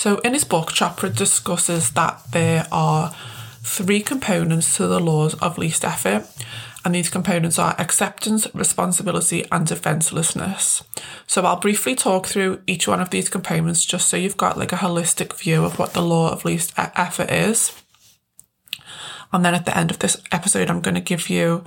So 0.00 0.16
in 0.20 0.32
his 0.32 0.44
book, 0.44 0.68
Chopra 0.70 1.14
discusses 1.14 1.90
that 1.90 2.22
there 2.32 2.66
are 2.72 3.14
three 3.62 4.00
components 4.00 4.74
to 4.78 4.86
the 4.86 4.98
laws 4.98 5.34
of 5.42 5.58
least 5.58 5.84
effort, 5.84 6.26
and 6.82 6.94
these 6.94 7.10
components 7.10 7.58
are 7.58 7.76
acceptance, 7.78 8.46
responsibility, 8.54 9.44
and 9.52 9.66
defenselessness. 9.66 10.82
So 11.26 11.44
I'll 11.44 11.60
briefly 11.60 11.94
talk 11.94 12.26
through 12.26 12.62
each 12.66 12.88
one 12.88 13.02
of 13.02 13.10
these 13.10 13.28
components 13.28 13.84
just 13.84 14.08
so 14.08 14.16
you've 14.16 14.38
got 14.38 14.56
like 14.56 14.72
a 14.72 14.76
holistic 14.76 15.34
view 15.34 15.66
of 15.66 15.78
what 15.78 15.92
the 15.92 16.00
law 16.00 16.32
of 16.32 16.46
least 16.46 16.72
effort 16.78 17.30
is. 17.30 17.70
And 19.34 19.44
then 19.44 19.54
at 19.54 19.66
the 19.66 19.76
end 19.76 19.90
of 19.90 19.98
this 19.98 20.16
episode, 20.32 20.70
I'm 20.70 20.80
going 20.80 20.94
to 20.94 21.02
give 21.02 21.28
you 21.28 21.62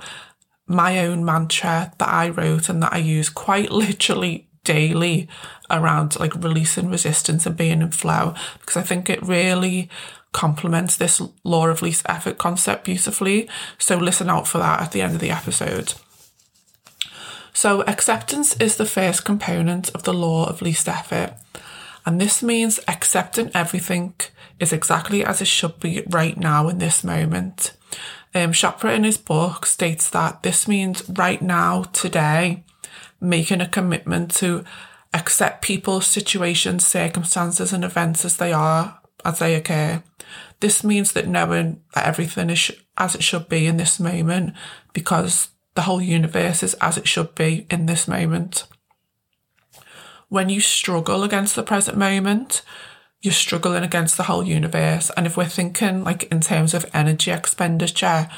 my 0.66 0.98
own 1.06 1.24
mantra 1.24 1.92
that 1.98 2.08
I 2.08 2.30
wrote 2.30 2.68
and 2.68 2.82
that 2.82 2.92
I 2.92 2.98
use 2.98 3.28
quite 3.28 3.70
literally 3.84 4.48
daily 4.64 5.28
around 5.70 6.18
like 6.18 6.34
releasing 6.34 6.90
resistance 6.90 7.46
and 7.46 7.56
being 7.56 7.82
in 7.82 7.90
flow 7.90 8.34
because 8.60 8.76
I 8.76 8.82
think 8.82 9.08
it 9.08 9.22
really 9.22 9.88
complements 10.32 10.96
this 10.96 11.22
law 11.44 11.68
of 11.68 11.80
least 11.80 12.04
effort 12.08 12.38
concept 12.38 12.84
beautifully. 12.84 13.48
So 13.78 13.96
listen 13.96 14.28
out 14.28 14.48
for 14.48 14.58
that 14.58 14.80
at 14.80 14.92
the 14.92 15.00
end 15.00 15.14
of 15.14 15.20
the 15.20 15.30
episode. 15.30 15.94
So, 17.56 17.82
acceptance 17.82 18.56
is 18.56 18.76
the 18.76 18.84
first 18.84 19.24
component 19.24 19.88
of 19.90 20.02
the 20.02 20.12
law 20.12 20.48
of 20.48 20.60
least 20.60 20.88
effort. 20.88 21.34
And 22.04 22.20
this 22.20 22.42
means 22.42 22.80
accepting 22.88 23.52
everything 23.54 24.14
is 24.58 24.72
exactly 24.72 25.24
as 25.24 25.40
it 25.40 25.46
should 25.46 25.78
be 25.78 26.02
right 26.10 26.36
now 26.36 26.68
in 26.68 26.78
this 26.78 27.04
moment. 27.04 27.72
Um, 28.34 28.50
Chopra 28.50 28.94
in 28.94 29.04
his 29.04 29.18
book 29.18 29.66
states 29.66 30.10
that 30.10 30.42
this 30.42 30.66
means 30.66 31.08
right 31.08 31.40
now, 31.40 31.84
today, 31.92 32.64
making 33.20 33.60
a 33.60 33.68
commitment 33.68 34.34
to 34.36 34.64
accept 35.12 35.62
people's 35.62 36.06
situations, 36.06 36.86
circumstances, 36.86 37.72
and 37.72 37.84
events 37.84 38.24
as 38.24 38.36
they 38.36 38.52
are, 38.52 39.00
as 39.24 39.38
they 39.38 39.54
occur. 39.54 40.02
This 40.60 40.82
means 40.82 41.12
that 41.12 41.28
knowing 41.28 41.82
that 41.94 42.06
everything 42.06 42.50
is 42.50 42.72
as 42.96 43.14
it 43.14 43.22
should 43.22 43.48
be 43.48 43.66
in 43.66 43.76
this 43.76 43.98
moment 43.98 44.54
because 44.92 45.48
the 45.74 45.82
whole 45.82 46.00
universe 46.00 46.62
is 46.62 46.74
as 46.74 46.96
it 46.96 47.08
should 47.08 47.34
be 47.34 47.66
in 47.70 47.86
this 47.86 48.06
moment. 48.06 48.66
When 50.28 50.48
you 50.48 50.60
struggle 50.60 51.22
against 51.22 51.54
the 51.56 51.62
present 51.62 51.96
moment, 51.96 52.62
you're 53.24 53.32
struggling 53.32 53.82
against 53.82 54.18
the 54.18 54.24
whole 54.24 54.44
universe. 54.44 55.10
And 55.16 55.26
if 55.26 55.34
we're 55.34 55.46
thinking 55.46 56.04
like 56.04 56.24
in 56.24 56.40
terms 56.40 56.74
of 56.74 56.84
energy 56.92 57.30
expenditure, 57.30 58.28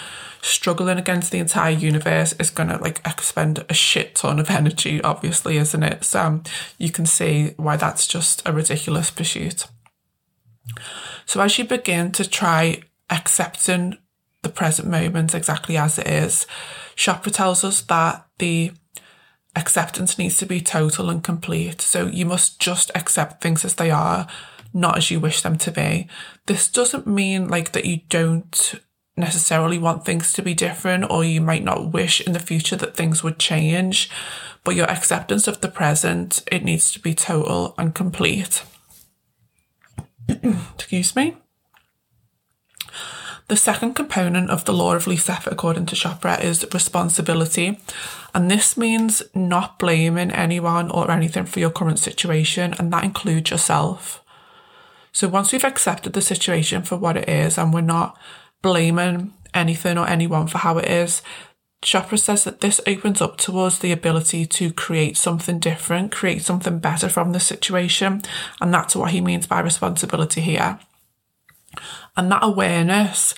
struggling 0.43 0.97
against 0.97 1.33
the 1.33 1.41
entire 1.41 1.73
universe 1.73 2.35
is 2.35 2.51
going 2.51 2.69
to 2.69 2.77
like 2.77 3.01
expend 3.05 3.65
a 3.69 3.75
shit 3.75 4.15
ton 4.15 4.39
of 4.39 4.49
energy, 4.61 5.03
obviously, 5.03 5.57
isn't 5.57 5.83
it? 5.83 6.05
So 6.05 6.23
um, 6.23 6.45
you 6.79 6.93
can 6.93 7.05
see 7.05 7.55
why 7.57 7.77
that's 7.77 8.07
just 8.07 8.47
a 8.47 8.53
ridiculous 8.53 9.11
pursuit. 9.11 9.67
So 11.25 11.41
as 11.41 11.59
you 11.59 11.65
begin 11.65 12.13
to 12.13 12.29
try 12.29 12.83
accepting 13.11 13.99
the 14.43 14.49
present 14.49 14.87
moment 14.87 15.35
exactly 15.35 15.77
as 15.77 15.99
it 15.99 16.07
is, 16.07 16.47
Chopra 16.95 17.33
tells 17.33 17.65
us 17.65 17.81
that 17.83 18.25
the 18.39 18.71
acceptance 19.57 20.17
needs 20.17 20.37
to 20.37 20.47
be 20.47 20.61
total 20.61 21.11
and 21.11 21.25
complete. 21.25 21.81
So 21.81 22.07
you 22.07 22.25
must 22.25 22.61
just 22.61 22.93
accept 22.95 23.43
things 23.43 23.65
as 23.65 23.75
they 23.75 23.91
are, 23.91 24.29
not 24.77 24.99
as 24.99 25.11
you 25.11 25.19
wish 25.19 25.41
them 25.41 25.57
to 25.57 25.73
be. 25.73 26.07
This 26.45 26.69
doesn't 26.69 27.07
mean 27.07 27.49
like 27.49 27.73
that 27.73 27.87
you 27.87 28.01
don't 28.11 28.75
necessarily 29.17 29.79
want 29.79 30.05
things 30.05 30.35
to 30.35 30.43
be 30.43 30.53
different 30.53 31.11
or 31.11 31.25
you 31.25 31.41
might 31.41 31.65
not 31.65 31.93
wish 31.93 32.21
in 32.21 32.35
the 32.35 32.39
future 32.39 32.77
that 32.77 32.95
things 32.95 33.25
would 33.25 33.39
change, 33.39 34.11
but 34.63 34.75
your 34.77 34.91
acceptance 34.91 35.49
of 35.49 35.63
the 35.63 35.69
present, 35.69 36.45
it 36.53 36.63
needs 36.63 36.93
to 36.93 37.01
be 37.01 37.15
total 37.15 37.75
and 37.79 37.95
complete. 37.95 38.63
Excuse 40.29 41.17
me. 41.17 41.39
The 43.49 43.57
second 43.57 43.95
component 43.95 44.51
of 44.51 44.65
the 44.65 44.75
law 44.75 44.95
of 44.95 45.07
least 45.07 45.31
effort, 45.31 45.53
according 45.53 45.87
to 45.87 45.97
Chopra, 45.97 46.43
is 46.43 46.67
responsibility. 46.75 47.79
And 48.35 48.51
this 48.51 48.77
means 48.77 49.23
not 49.35 49.79
blaming 49.79 50.33
anyone 50.33 50.91
or 50.91 51.11
anything 51.11 51.47
for 51.47 51.61
your 51.61 51.71
current 51.71 52.01
situation, 52.01 52.75
and 52.79 52.93
that 52.93 53.05
includes 53.05 53.53
yourself. 53.53 54.23
So 55.17 55.29
once 55.29 55.51
we've 55.51 55.65
accepted 55.65 56.13
the 56.13 56.21
situation 56.21 56.83
for 56.83 56.99
what 56.99 57.17
it 57.17 57.27
is 57.27 57.57
and 57.57 57.73
we're 57.73 57.81
not 57.81 58.19
blaming 58.61 59.33
anything 59.55 59.97
or 59.97 60.07
anyone 60.07 60.47
for 60.47 60.59
how 60.59 60.77
it 60.77 60.91
is, 60.91 61.23
Chopra 61.83 62.19
says 62.19 62.45
that 62.45 62.61
this 62.61 62.83
opens 62.87 63.23
up 63.23 63.39
to 63.39 63.59
us 63.61 63.79
the 63.79 63.93
ability 63.93 64.45
to 64.45 64.75
create 64.75 65.17
something 65.17 65.59
different, 65.59 66.13
create 66.13 66.43
something 66.43 66.81
better 66.81 67.09
from 67.09 67.33
the 67.33 67.41
situation. 67.41 68.21
And 68.61 68.75
that's 68.75 68.95
what 68.95 69.13
he 69.13 69.23
means 69.23 69.47
by 69.47 69.61
responsibility 69.61 70.43
here. 70.43 70.79
And 72.15 72.31
that 72.31 72.45
awareness 72.45 73.35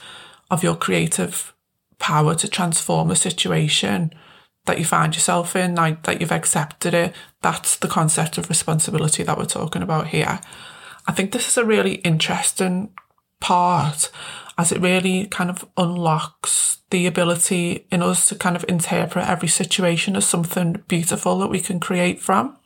of 0.51 0.65
your 0.65 0.75
creative 0.75 1.55
power 2.01 2.35
to 2.35 2.49
transform 2.49 3.13
a 3.13 3.15
situation 3.15 4.13
that 4.67 4.81
you 4.81 4.85
find 4.85 5.15
yourself 5.15 5.55
in, 5.55 5.77
like 5.77 6.03
that 6.03 6.21
you've 6.21 6.33
accepted 6.33 6.93
it, 6.93 7.15
that's 7.41 7.77
the 7.77 7.87
concept 7.87 8.37
of 8.37 8.49
responsibility 8.49 9.23
that 9.23 9.39
we're 9.39 9.45
talking 9.45 9.83
about 9.83 10.09
here. 10.09 10.41
I 11.09 11.13
think 11.13 11.33
this 11.33 11.49
is 11.49 11.57
a 11.57 11.65
really 11.65 11.95
interesting 11.97 12.91
part 13.41 14.11
as 14.59 14.71
it 14.71 14.81
really 14.81 15.27
kind 15.27 15.49
of 15.49 15.65
unlocks 15.77 16.79
the 16.91 17.07
ability 17.07 17.87
in 17.91 18.03
us 18.03 18.29
to 18.29 18.35
kind 18.35 18.57
of 18.57 18.65
interpret 18.69 19.27
every 19.27 19.49
situation 19.49 20.17
as 20.17 20.27
something 20.27 20.85
beautiful 20.87 21.39
that 21.39 21.49
we 21.49 21.61
can 21.61 21.81
create 21.81 22.21
from. 22.21 22.57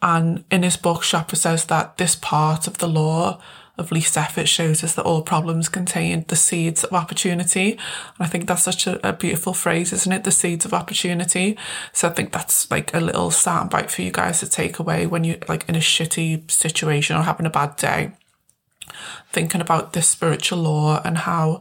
And 0.00 0.44
in 0.50 0.62
his 0.62 0.76
book, 0.76 1.02
Chopra 1.02 1.36
says 1.36 1.64
that 1.64 1.96
this 1.96 2.14
part 2.14 2.68
of 2.68 2.78
the 2.78 2.88
law 2.88 3.40
of 3.78 3.92
least 3.92 4.16
effort 4.16 4.48
shows 4.48 4.82
us 4.82 4.94
that 4.94 5.04
all 5.04 5.22
problems 5.22 5.68
contain 5.68 6.24
the 6.28 6.36
seeds 6.36 6.82
of 6.82 6.92
opportunity. 6.94 7.72
And 7.72 8.20
I 8.20 8.26
think 8.26 8.46
that's 8.46 8.62
such 8.62 8.86
a, 8.86 9.06
a, 9.06 9.12
beautiful 9.12 9.52
phrase, 9.52 9.92
isn't 9.92 10.12
it? 10.12 10.24
The 10.24 10.30
seeds 10.30 10.64
of 10.64 10.72
opportunity. 10.72 11.58
So 11.92 12.08
I 12.08 12.12
think 12.12 12.32
that's 12.32 12.70
like 12.70 12.94
a 12.94 13.00
little 13.00 13.30
soundbite 13.30 13.90
for 13.90 14.02
you 14.02 14.10
guys 14.10 14.40
to 14.40 14.48
take 14.48 14.78
away 14.78 15.06
when 15.06 15.24
you're 15.24 15.38
like 15.48 15.68
in 15.68 15.74
a 15.74 15.80
shitty 15.80 16.50
situation 16.50 17.16
or 17.16 17.22
having 17.22 17.46
a 17.46 17.50
bad 17.50 17.76
day. 17.76 18.12
Thinking 19.30 19.60
about 19.60 19.92
this 19.92 20.08
spiritual 20.08 20.60
law 20.60 21.02
and 21.04 21.18
how, 21.18 21.60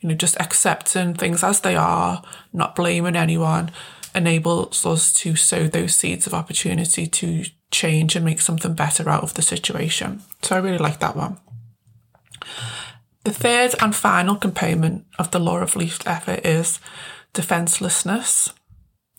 you 0.00 0.08
know, 0.08 0.14
just 0.16 0.40
accepting 0.40 1.14
things 1.14 1.44
as 1.44 1.60
they 1.60 1.76
are, 1.76 2.24
not 2.52 2.74
blaming 2.74 3.14
anyone, 3.14 3.70
enables 4.14 4.84
us 4.84 5.12
to 5.14 5.36
sow 5.36 5.66
those 5.66 5.94
seeds 5.94 6.26
of 6.26 6.34
opportunity 6.34 7.06
to 7.06 7.44
change 7.70 8.14
and 8.14 8.24
make 8.24 8.40
something 8.40 8.74
better 8.74 9.08
out 9.08 9.22
of 9.22 9.34
the 9.34 9.42
situation. 9.42 10.22
So 10.42 10.56
I 10.56 10.58
really 10.58 10.78
like 10.78 11.00
that 11.00 11.16
one. 11.16 11.38
The 13.24 13.32
third 13.32 13.74
and 13.80 13.94
final 13.94 14.36
component 14.36 15.06
of 15.18 15.30
the 15.30 15.38
law 15.38 15.58
of 15.58 15.76
least 15.76 16.06
effort 16.06 16.44
is 16.44 16.80
defenselessness. 17.32 18.52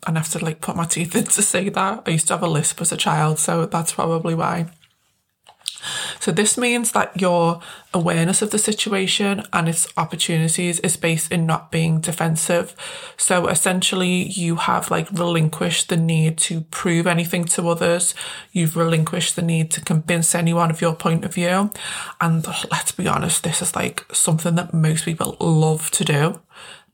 And 0.05 0.17
I 0.17 0.21
have 0.21 0.31
to 0.31 0.43
like 0.43 0.59
put 0.59 0.75
my 0.75 0.85
teeth 0.85 1.15
in 1.15 1.23
to 1.23 1.41
say 1.41 1.69
that. 1.69 2.03
I 2.05 2.11
used 2.11 2.27
to 2.27 2.33
have 2.33 2.43
a 2.43 2.47
lisp 2.47 2.81
as 2.81 2.91
a 2.91 2.97
child, 2.97 3.39
so 3.39 3.65
that's 3.65 3.93
probably 3.93 4.35
why. 4.35 4.67
So 6.19 6.31
this 6.31 6.57
means 6.57 6.91
that 6.91 7.19
your 7.19 7.61
awareness 7.93 8.41
of 8.41 8.49
the 8.49 8.57
situation 8.57 9.43
and 9.53 9.69
its 9.69 9.87
opportunities 9.97 10.79
is 10.79 10.97
based 10.97 11.31
in 11.31 11.45
not 11.45 11.71
being 11.71 12.01
defensive. 12.01 12.75
So 13.17 13.47
essentially 13.47 14.23
you 14.23 14.55
have 14.55 14.89
like 14.89 15.11
relinquished 15.11 15.89
the 15.89 15.97
need 15.97 16.37
to 16.39 16.61
prove 16.61 17.05
anything 17.05 17.45
to 17.45 17.69
others. 17.69 18.15
You've 18.51 18.75
relinquished 18.75 19.35
the 19.35 19.41
need 19.41 19.69
to 19.71 19.81
convince 19.81 20.33
anyone 20.33 20.71
of 20.71 20.81
your 20.81 20.95
point 20.95 21.23
of 21.25 21.33
view. 21.33 21.71
And 22.19 22.45
let's 22.71 22.91
be 22.91 23.07
honest, 23.07 23.43
this 23.43 23.61
is 23.61 23.75
like 23.75 24.05
something 24.11 24.55
that 24.55 24.73
most 24.73 25.05
people 25.05 25.37
love 25.39 25.91
to 25.91 26.03
do 26.03 26.39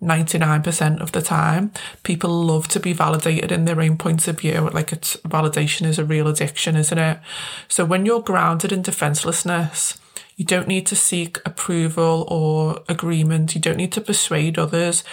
99% 0.02 1.02
of 1.02 1.12
the 1.12 1.22
time. 1.22 1.72
People 2.04 2.44
love 2.44 2.68
to 2.70 2.80
be 2.80 2.94
validated 2.94 3.52
in 3.52 3.66
their 3.66 3.82
own 3.82 3.98
point 3.98 4.28
of 4.28 4.40
view. 4.40 4.70
Like 4.72 4.92
it's 4.94 5.18
validation 5.18 5.86
is 5.86 6.00
a 6.00 6.06
real 6.06 6.28
addiction, 6.28 6.76
isn't 6.76 6.98
it? 6.98 7.20
So 7.68 7.84
when 7.86 8.06
you're 8.06 8.22
grounded 8.22 8.72
in 8.72 8.82
defenselessness, 8.82 10.00
you 10.38 10.46
don't 10.46 10.70
need 10.70 10.86
to 10.88 10.96
seek 10.96 11.40
approval 11.46 12.26
or 12.30 12.82
agreement. 12.88 13.56
You 13.56 13.62
don't 13.62 13.76
need 13.76 13.92
to 13.92 14.02
persuade 14.02 14.58
others. 14.58 15.04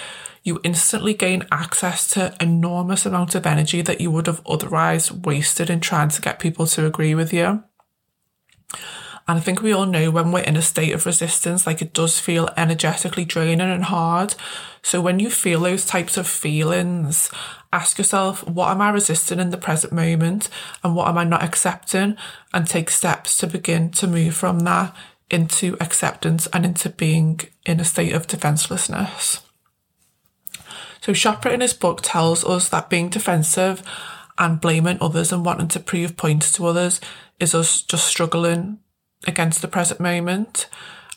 You 0.45 0.61
instantly 0.63 1.15
gain 1.15 1.45
access 1.51 2.07
to 2.11 2.37
enormous 2.41 3.05
amounts 3.05 3.35
of 3.35 3.45
energy 3.45 3.83
that 3.83 4.01
you 4.01 4.13
would 4.13 4.29
have 4.29 4.41
otherwise 4.47 5.11
wasted 5.11 5.69
in 5.69 5.81
trying 5.81 6.11
to 6.11 6.23
get 6.23 6.39
people 6.39 6.69
to 6.69 6.87
agree 6.87 7.17
with 7.17 7.33
you. 7.33 7.65
And 9.29 9.39
I 9.39 9.41
think 9.41 9.61
we 9.61 9.73
all 9.73 9.87
know 9.87 10.11
when 10.13 10.31
we're 10.31 10.41
in 10.41 10.57
a 10.57 10.63
state 10.63 10.93
of 10.93 11.05
resistance, 11.05 11.67
like 11.67 11.83
it 11.83 11.93
does 11.93 12.21
feel 12.21 12.49
energetically 12.57 13.25
draining 13.25 13.69
and 13.71 13.85
hard. 13.85 14.37
So 14.83 15.01
when 15.01 15.19
you 15.19 15.31
feel 15.31 15.61
those 15.61 15.85
types 15.85 16.17
of 16.17 16.29
feelings, 16.29 17.29
ask 17.73 17.99
yourself, 17.99 18.47
what 18.47 18.71
am 18.71 18.81
I 18.81 18.91
resisting 18.91 19.41
in 19.41 19.51
the 19.51 19.59
present 19.59 19.93
moment? 19.93 20.49
And 20.85 20.95
what 20.95 21.09
am 21.09 21.19
I 21.19 21.25
not 21.25 21.43
accepting? 21.43 22.17
And 22.55 22.69
take 22.69 22.89
steps 22.89 23.37
to 23.39 23.49
begin 23.49 23.91
to 23.93 24.07
move 24.07 24.37
from 24.37 24.61
that 24.61 24.95
into 25.29 25.77
acceptance 25.81 26.47
and 26.53 26.65
into 26.65 26.89
being 26.89 27.41
in 27.65 27.81
a 27.81 27.85
state 27.85 28.13
of 28.13 28.29
defenselessness. 28.29 29.41
So 31.01 31.13
Chopra 31.13 31.53
in 31.53 31.63
his 31.63 31.75
book 31.75 32.01
tells 32.01 32.45
us 32.45 32.69
that 32.69 32.91
being 32.91 33.09
defensive 33.09 33.83
and 34.39 34.61
blaming 34.61 34.99
others 35.01 35.33
and 35.33 35.45
wanting 35.45 35.69
to 35.69 35.81
prove 35.81 36.17
points 36.17 36.53
to 36.53 36.67
others 36.67 37.01
is 37.41 37.57
us 37.57 37.83
just 37.83 38.07
struggling 38.07 38.79
against 39.27 39.63
the 39.63 39.69
present 39.69 40.01
moment. 40.01 40.69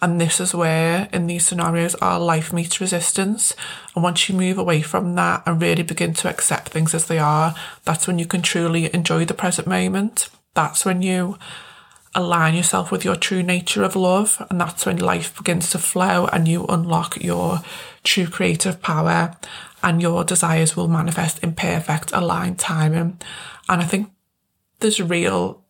And 0.01 0.19
this 0.19 0.39
is 0.39 0.55
where, 0.55 1.09
in 1.11 1.27
these 1.27 1.45
scenarios, 1.45 1.95
our 1.95 2.19
life 2.19 2.53
meets 2.53 2.79
resistance. 2.79 3.53
And 3.95 4.03
once 4.03 4.29
you 4.29 4.35
move 4.35 4.57
away 4.57 4.81
from 4.81 5.15
that 5.15 5.43
and 5.45 5.61
really 5.61 5.83
begin 5.83 6.13
to 6.15 6.29
accept 6.29 6.69
things 6.69 6.93
as 6.93 7.07
they 7.07 7.19
are, 7.19 7.53
that's 7.83 8.07
when 8.07 8.17
you 8.17 8.25
can 8.25 8.41
truly 8.41 8.93
enjoy 8.93 9.25
the 9.25 9.33
present 9.33 9.67
moment. 9.67 10.29
That's 10.53 10.85
when 10.85 11.01
you 11.01 11.37
align 12.15 12.55
yourself 12.55 12.91
with 12.91 13.03
your 13.03 13.17
true 13.17 13.43
nature 13.43 13.83
of 13.83 13.95
love. 13.95 14.45
And 14.49 14.61
that's 14.61 14.85
when 14.85 14.97
life 14.97 15.35
begins 15.37 15.69
to 15.71 15.79
flow 15.79 16.27
and 16.27 16.47
you 16.47 16.65
unlock 16.67 17.21
your 17.21 17.61
true 18.03 18.27
creative 18.27 18.81
power 18.81 19.35
and 19.83 20.01
your 20.01 20.23
desires 20.23 20.75
will 20.75 20.87
manifest 20.87 21.43
in 21.43 21.53
perfect 21.53 22.11
aligned 22.13 22.59
timing. 22.59 23.19
And 23.67 23.81
I 23.81 23.85
think 23.85 24.11
there's 24.79 25.01
real 25.01 25.63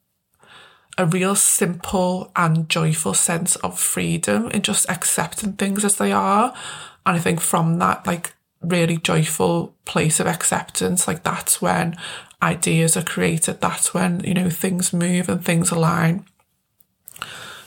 a 1.00 1.06
real 1.06 1.34
simple 1.34 2.30
and 2.36 2.68
joyful 2.68 3.14
sense 3.14 3.56
of 3.58 3.80
freedom 3.80 4.52
in 4.52 4.62
just 4.62 4.90
accepting 4.90 5.54
things 5.54 5.86
as 5.86 5.96
they 5.96 6.12
are. 6.12 6.54
And 7.06 7.16
I 7.16 7.20
think 7.20 7.40
from 7.40 7.80
that, 7.80 8.06
like, 8.06 8.34
really 8.62 8.98
joyful 8.98 9.74
place 9.86 10.20
of 10.20 10.28
acceptance, 10.28 11.08
like, 11.08 11.24
that's 11.24 11.62
when 11.62 11.96
ideas 12.44 12.98
are 12.98 13.04
created. 13.04 13.62
That's 13.62 13.94
when, 13.94 14.20
you 14.26 14.34
know, 14.34 14.50
things 14.50 14.92
move 14.92 15.30
and 15.30 15.44
things 15.44 15.72
align. 15.72 16.26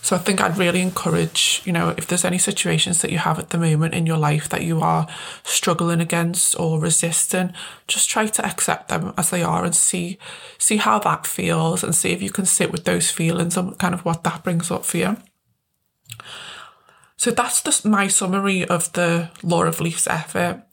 So 0.02 0.16
I 0.16 0.18
think 0.18 0.40
I'd 0.40 0.58
really 0.58 0.82
encourage, 0.82 1.62
you 1.64 1.72
know, 1.72 1.94
if 1.96 2.08
there's 2.08 2.24
any 2.24 2.36
situations 2.36 3.00
that 3.00 3.12
you 3.12 3.18
have 3.18 3.38
at 3.38 3.50
the 3.50 3.56
moment 3.56 3.94
in 3.94 4.04
your 4.04 4.18
life 4.18 4.48
that 4.48 4.64
you 4.64 4.80
are 4.80 5.06
struggling 5.44 6.00
against 6.00 6.58
or 6.58 6.80
resisting, 6.80 7.52
just 7.86 8.10
try 8.10 8.26
to 8.26 8.44
accept 8.44 8.88
them 8.88 9.14
as 9.16 9.30
they 9.30 9.44
are 9.44 9.64
and 9.64 9.76
see 9.76 10.18
see 10.58 10.78
how 10.78 10.98
that 10.98 11.24
feels 11.24 11.84
and 11.84 11.94
see 11.94 12.10
if 12.10 12.20
you 12.20 12.30
can 12.30 12.44
sit 12.44 12.72
with 12.72 12.82
those 12.82 13.12
feelings 13.12 13.56
and 13.56 13.78
kind 13.78 13.94
of 13.94 14.04
what 14.04 14.24
that 14.24 14.42
brings 14.42 14.72
up 14.72 14.84
for 14.84 14.96
you. 14.96 15.16
So 17.16 17.30
that's 17.30 17.62
just 17.62 17.86
my 17.86 18.08
summary 18.08 18.64
of 18.64 18.92
the 18.94 19.30
Law 19.44 19.62
of 19.62 19.80
Least 19.80 20.08
Effort. 20.08 20.64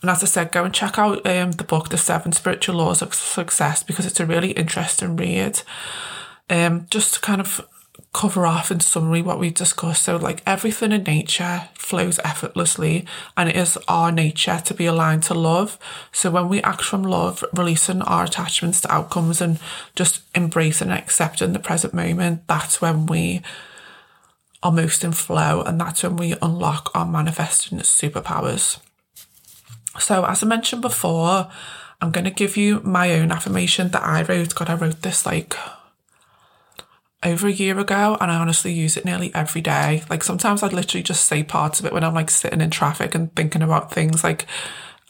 And 0.00 0.10
as 0.10 0.22
I 0.22 0.26
said, 0.26 0.52
go 0.52 0.64
and 0.64 0.72
check 0.72 0.98
out 0.98 1.26
um, 1.26 1.52
the 1.52 1.64
book, 1.64 1.90
The 1.90 1.98
Seven 1.98 2.32
Spiritual 2.32 2.76
Laws 2.76 3.02
of 3.02 3.12
Success, 3.12 3.82
because 3.82 4.06
it's 4.06 4.20
a 4.20 4.24
really 4.24 4.52
interesting 4.52 5.16
read. 5.16 5.60
Um, 6.48 6.86
just 6.90 7.14
to 7.14 7.20
kind 7.20 7.42
of 7.42 7.60
cover 8.12 8.44
off 8.44 8.72
in 8.72 8.80
summary 8.80 9.22
what 9.22 9.38
we 9.38 9.50
discussed. 9.50 10.02
So, 10.02 10.16
like 10.16 10.42
everything 10.46 10.92
in 10.92 11.04
nature 11.04 11.68
flows 11.74 12.18
effortlessly, 12.24 13.06
and 13.36 13.48
it 13.48 13.56
is 13.56 13.78
our 13.86 14.10
nature 14.10 14.60
to 14.64 14.74
be 14.74 14.86
aligned 14.86 15.22
to 15.24 15.34
love. 15.34 15.78
So, 16.12 16.30
when 16.30 16.48
we 16.48 16.62
act 16.62 16.82
from 16.82 17.02
love, 17.02 17.44
releasing 17.56 18.02
our 18.02 18.24
attachments 18.24 18.80
to 18.82 18.92
outcomes 18.92 19.40
and 19.40 19.60
just 19.94 20.22
embracing 20.34 20.90
and 20.90 20.98
accepting 20.98 21.52
the 21.52 21.58
present 21.60 21.94
moment, 21.94 22.46
that's 22.48 22.80
when 22.80 23.06
we 23.06 23.42
are 24.62 24.72
most 24.72 25.04
in 25.04 25.12
flow, 25.12 25.62
and 25.62 25.80
that's 25.80 26.02
when 26.02 26.16
we 26.16 26.34
unlock 26.42 26.90
our 26.94 27.06
manifesting 27.06 27.78
superpowers. 27.78 28.78
So, 29.98 30.24
as 30.24 30.42
I 30.42 30.46
mentioned 30.46 30.82
before, 30.82 31.48
I'm 32.00 32.10
going 32.10 32.24
to 32.24 32.30
give 32.30 32.56
you 32.56 32.80
my 32.82 33.12
own 33.12 33.30
affirmation 33.30 33.90
that 33.90 34.02
I 34.02 34.22
wrote. 34.22 34.54
God, 34.54 34.70
I 34.70 34.74
wrote 34.74 35.02
this 35.02 35.26
like 35.26 35.54
over 37.22 37.46
a 37.46 37.52
year 37.52 37.78
ago 37.78 38.16
and 38.20 38.30
I 38.30 38.36
honestly 38.36 38.72
use 38.72 38.96
it 38.96 39.04
nearly 39.04 39.34
every 39.34 39.60
day. 39.60 40.04
Like 40.08 40.24
sometimes 40.24 40.62
I'd 40.62 40.72
literally 40.72 41.02
just 41.02 41.26
say 41.26 41.42
parts 41.42 41.78
of 41.78 41.86
it 41.86 41.92
when 41.92 42.04
I'm 42.04 42.14
like 42.14 42.30
sitting 42.30 42.60
in 42.60 42.70
traffic 42.70 43.14
and 43.14 43.34
thinking 43.36 43.62
about 43.62 43.92
things. 43.92 44.24
Like 44.24 44.46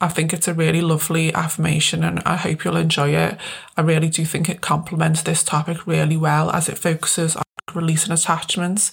I 0.01 0.09
think 0.09 0.33
it's 0.33 0.47
a 0.47 0.53
really 0.53 0.81
lovely 0.81 1.33
affirmation 1.33 2.03
and 2.03 2.21
I 2.25 2.35
hope 2.35 2.65
you'll 2.65 2.75
enjoy 2.75 3.15
it. 3.15 3.37
I 3.77 3.81
really 3.81 4.09
do 4.09 4.25
think 4.25 4.49
it 4.49 4.59
complements 4.59 5.21
this 5.21 5.43
topic 5.43 5.87
really 5.87 6.17
well 6.17 6.51
as 6.51 6.67
it 6.67 6.77
focuses 6.77 7.35
on 7.35 7.43
releasing 7.73 8.11
attachments 8.11 8.91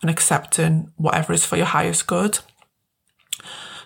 and 0.00 0.10
accepting 0.10 0.92
whatever 0.96 1.32
is 1.32 1.44
for 1.44 1.56
your 1.56 1.66
highest 1.66 2.06
good. 2.06 2.38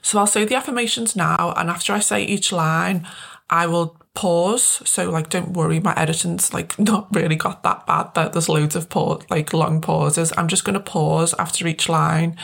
So 0.03 0.19
I'll 0.19 0.27
say 0.27 0.45
the 0.45 0.57
affirmations 0.57 1.17
now 1.17 1.55
and 1.57 1.71
after 1.71 1.95
I 1.95 2.01
say 2.01 2.23
each 2.23 2.53
line, 2.53 3.07
I 3.49 3.67
will 3.67 3.97
pause. 4.15 4.81
So 4.89 5.11
like, 5.11 5.29
don't 5.29 5.53
worry, 5.53 5.81
my 5.81 5.95
editing's 5.97 6.55
like 6.55 6.79
not 6.79 7.09
really 7.15 7.37
got 7.37 7.63
that 7.63 7.87
bad 7.87 8.15
that 8.15 8.33
there's 8.33 8.49
loads 8.49 8.77
of 8.77 8.89
pause, 8.89 9.23
like 9.31 9.53
long 9.53 9.81
pauses. 9.81 10.33
I'm 10.37 10.49
just 10.49 10.65
going 10.65 10.75
to 10.75 10.81
pause 10.81 11.35
after 11.39 11.67
each 11.67 11.89
line 11.89 12.37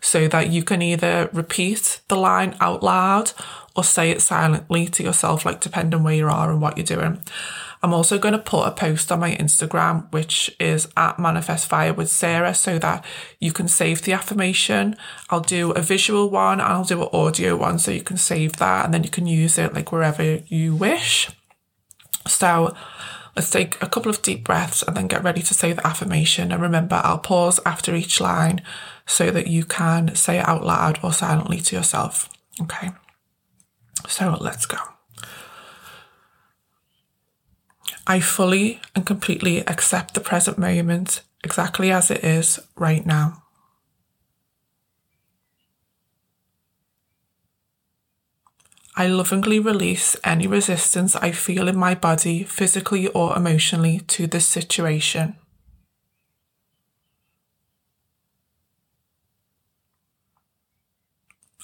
so 0.00 0.28
that 0.28 0.50
you 0.50 0.62
can 0.62 0.82
either 0.82 1.30
repeat 1.32 2.02
the 2.08 2.16
line 2.16 2.54
out 2.60 2.82
loud 2.82 3.32
or 3.74 3.82
say 3.82 4.10
it 4.10 4.20
silently 4.20 4.86
to 4.86 5.02
yourself, 5.02 5.44
like 5.44 5.60
depending 5.60 6.02
where 6.02 6.14
you 6.14 6.28
are 6.28 6.50
and 6.50 6.60
what 6.60 6.76
you're 6.76 6.84
doing. 6.84 7.22
I'm 7.84 7.92
also 7.92 8.18
going 8.18 8.32
to 8.32 8.38
put 8.38 8.66
a 8.66 8.70
post 8.70 9.12
on 9.12 9.20
my 9.20 9.36
Instagram, 9.36 10.10
which 10.10 10.50
is 10.58 10.88
at 10.96 11.18
Manifest 11.18 11.66
Fire 11.66 11.92
with 11.92 12.08
Sarah, 12.08 12.54
so 12.54 12.78
that 12.78 13.04
you 13.40 13.52
can 13.52 13.68
save 13.68 14.00
the 14.00 14.14
affirmation. 14.14 14.96
I'll 15.28 15.42
do 15.42 15.70
a 15.72 15.82
visual 15.82 16.30
one 16.30 16.60
and 16.60 16.72
I'll 16.72 16.84
do 16.84 17.02
an 17.02 17.10
audio 17.12 17.56
one, 17.56 17.78
so 17.78 17.90
you 17.90 18.00
can 18.00 18.16
save 18.16 18.56
that 18.56 18.86
and 18.86 18.94
then 18.94 19.04
you 19.04 19.10
can 19.10 19.26
use 19.26 19.58
it 19.58 19.74
like 19.74 19.92
wherever 19.92 20.36
you 20.46 20.74
wish. 20.74 21.30
So 22.26 22.74
let's 23.36 23.50
take 23.50 23.76
a 23.82 23.86
couple 23.86 24.08
of 24.08 24.22
deep 24.22 24.44
breaths 24.44 24.82
and 24.82 24.96
then 24.96 25.06
get 25.06 25.22
ready 25.22 25.42
to 25.42 25.52
say 25.52 25.74
the 25.74 25.86
affirmation. 25.86 26.52
And 26.52 26.62
remember, 26.62 27.02
I'll 27.04 27.18
pause 27.18 27.60
after 27.66 27.94
each 27.94 28.18
line 28.18 28.62
so 29.06 29.30
that 29.30 29.48
you 29.48 29.62
can 29.62 30.14
say 30.14 30.38
it 30.38 30.48
out 30.48 30.64
loud 30.64 31.00
or 31.02 31.12
silently 31.12 31.60
to 31.60 31.76
yourself. 31.76 32.30
Okay. 32.62 32.92
So 34.08 34.38
let's 34.40 34.64
go. 34.64 34.78
I 38.06 38.20
fully 38.20 38.80
and 38.94 39.06
completely 39.06 39.66
accept 39.66 40.14
the 40.14 40.20
present 40.20 40.58
moment 40.58 41.22
exactly 41.42 41.90
as 41.90 42.10
it 42.10 42.22
is 42.22 42.60
right 42.76 43.04
now. 43.04 43.42
I 48.96 49.08
lovingly 49.08 49.58
release 49.58 50.14
any 50.22 50.46
resistance 50.46 51.16
I 51.16 51.32
feel 51.32 51.66
in 51.66 51.76
my 51.76 51.94
body, 51.94 52.44
physically 52.44 53.08
or 53.08 53.36
emotionally, 53.36 54.00
to 54.08 54.28
this 54.28 54.46
situation. 54.46 55.36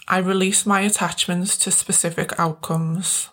I 0.09 0.18
release 0.18 0.66
my 0.66 0.81
attachments 0.81 1.57
to 1.59 1.70
specific 1.70 2.37
outcomes. 2.37 3.29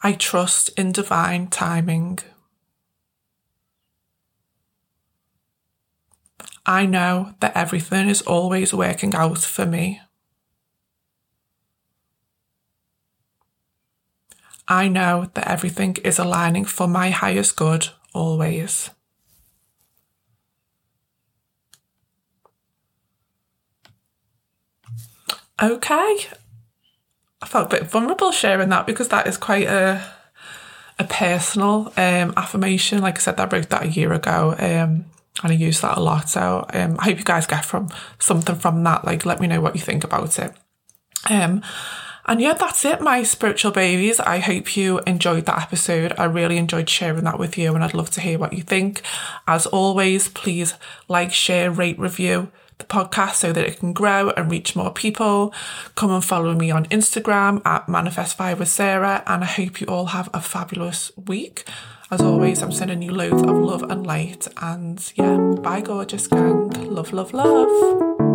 I 0.00 0.12
trust 0.12 0.70
in 0.78 0.92
divine 0.92 1.48
timing. 1.48 2.20
I 6.64 6.86
know 6.86 7.34
that 7.40 7.56
everything 7.56 8.08
is 8.08 8.22
always 8.22 8.72
working 8.72 9.14
out 9.14 9.38
for 9.38 9.66
me. 9.66 10.00
I 14.68 14.86
know 14.86 15.30
that 15.32 15.48
everything 15.48 15.96
is 16.04 16.18
aligning 16.18 16.66
for 16.66 16.86
my 16.86 17.08
highest 17.08 17.56
good 17.56 17.88
always. 18.12 18.90
Okay, 25.60 26.16
I 27.40 27.46
felt 27.46 27.72
a 27.72 27.76
bit 27.76 27.90
vulnerable 27.90 28.32
sharing 28.32 28.68
that 28.70 28.86
because 28.86 29.08
that 29.08 29.26
is 29.26 29.36
quite 29.36 29.68
a 29.68 30.02
a 30.98 31.04
personal 31.04 31.92
um, 31.96 32.32
affirmation. 32.36 33.00
Like 33.00 33.16
I 33.16 33.20
said, 33.20 33.38
I 33.38 33.46
wrote 33.46 33.68
that 33.68 33.84
a 33.84 33.88
year 33.88 34.12
ago. 34.12 34.56
Um, 34.58 35.04
and 35.42 35.52
I 35.52 35.54
use 35.54 35.80
that 35.80 35.96
a 35.96 36.00
lot. 36.00 36.28
So 36.28 36.66
um, 36.72 36.96
I 36.98 37.04
hope 37.04 37.18
you 37.18 37.24
guys 37.24 37.46
get 37.46 37.64
from 37.64 37.88
something 38.18 38.56
from 38.56 38.82
that. 38.84 39.04
Like, 39.04 39.24
let 39.24 39.40
me 39.40 39.46
know 39.46 39.60
what 39.60 39.76
you 39.76 39.80
think 39.80 40.04
about 40.04 40.38
it. 40.38 40.52
Um, 41.30 41.62
and 42.26 42.40
yeah, 42.40 42.52
that's 42.52 42.84
it, 42.84 43.00
my 43.00 43.22
spiritual 43.22 43.70
babies. 43.70 44.20
I 44.20 44.38
hope 44.38 44.76
you 44.76 44.98
enjoyed 45.06 45.46
that 45.46 45.62
episode. 45.62 46.12
I 46.18 46.24
really 46.24 46.58
enjoyed 46.58 46.88
sharing 46.88 47.24
that 47.24 47.38
with 47.38 47.56
you, 47.56 47.74
and 47.74 47.82
I'd 47.82 47.94
love 47.94 48.10
to 48.10 48.20
hear 48.20 48.38
what 48.38 48.52
you 48.52 48.62
think. 48.62 49.00
As 49.46 49.64
always, 49.64 50.28
please 50.28 50.74
like, 51.08 51.32
share, 51.32 51.70
rate, 51.70 51.98
review 51.98 52.50
the 52.78 52.84
podcast 52.84 53.34
so 53.34 53.52
that 53.52 53.66
it 53.66 53.78
can 53.78 53.92
grow 53.92 54.30
and 54.30 54.50
reach 54.50 54.74
more 54.74 54.92
people. 54.92 55.52
Come 55.94 56.10
and 56.10 56.24
follow 56.24 56.54
me 56.54 56.70
on 56.70 56.86
Instagram 56.86 57.60
at 57.64 57.88
Manifest 57.88 58.36
Fire 58.36 58.56
with 58.56 58.68
Sarah, 58.68 59.22
and 59.26 59.42
I 59.44 59.46
hope 59.46 59.80
you 59.80 59.86
all 59.86 60.06
have 60.06 60.30
a 60.32 60.40
fabulous 60.40 61.12
week. 61.16 61.64
As 62.10 62.22
always, 62.22 62.62
I'm 62.62 62.72
sending 62.72 63.02
you 63.02 63.12
loads 63.12 63.42
of 63.42 63.56
love 63.56 63.82
and 63.82 64.06
light, 64.06 64.48
and 64.62 65.12
yeah, 65.16 65.36
bye, 65.60 65.82
gorgeous 65.82 66.26
gang. 66.26 66.70
Love, 66.70 67.12
love, 67.12 67.34
love. 67.34 68.27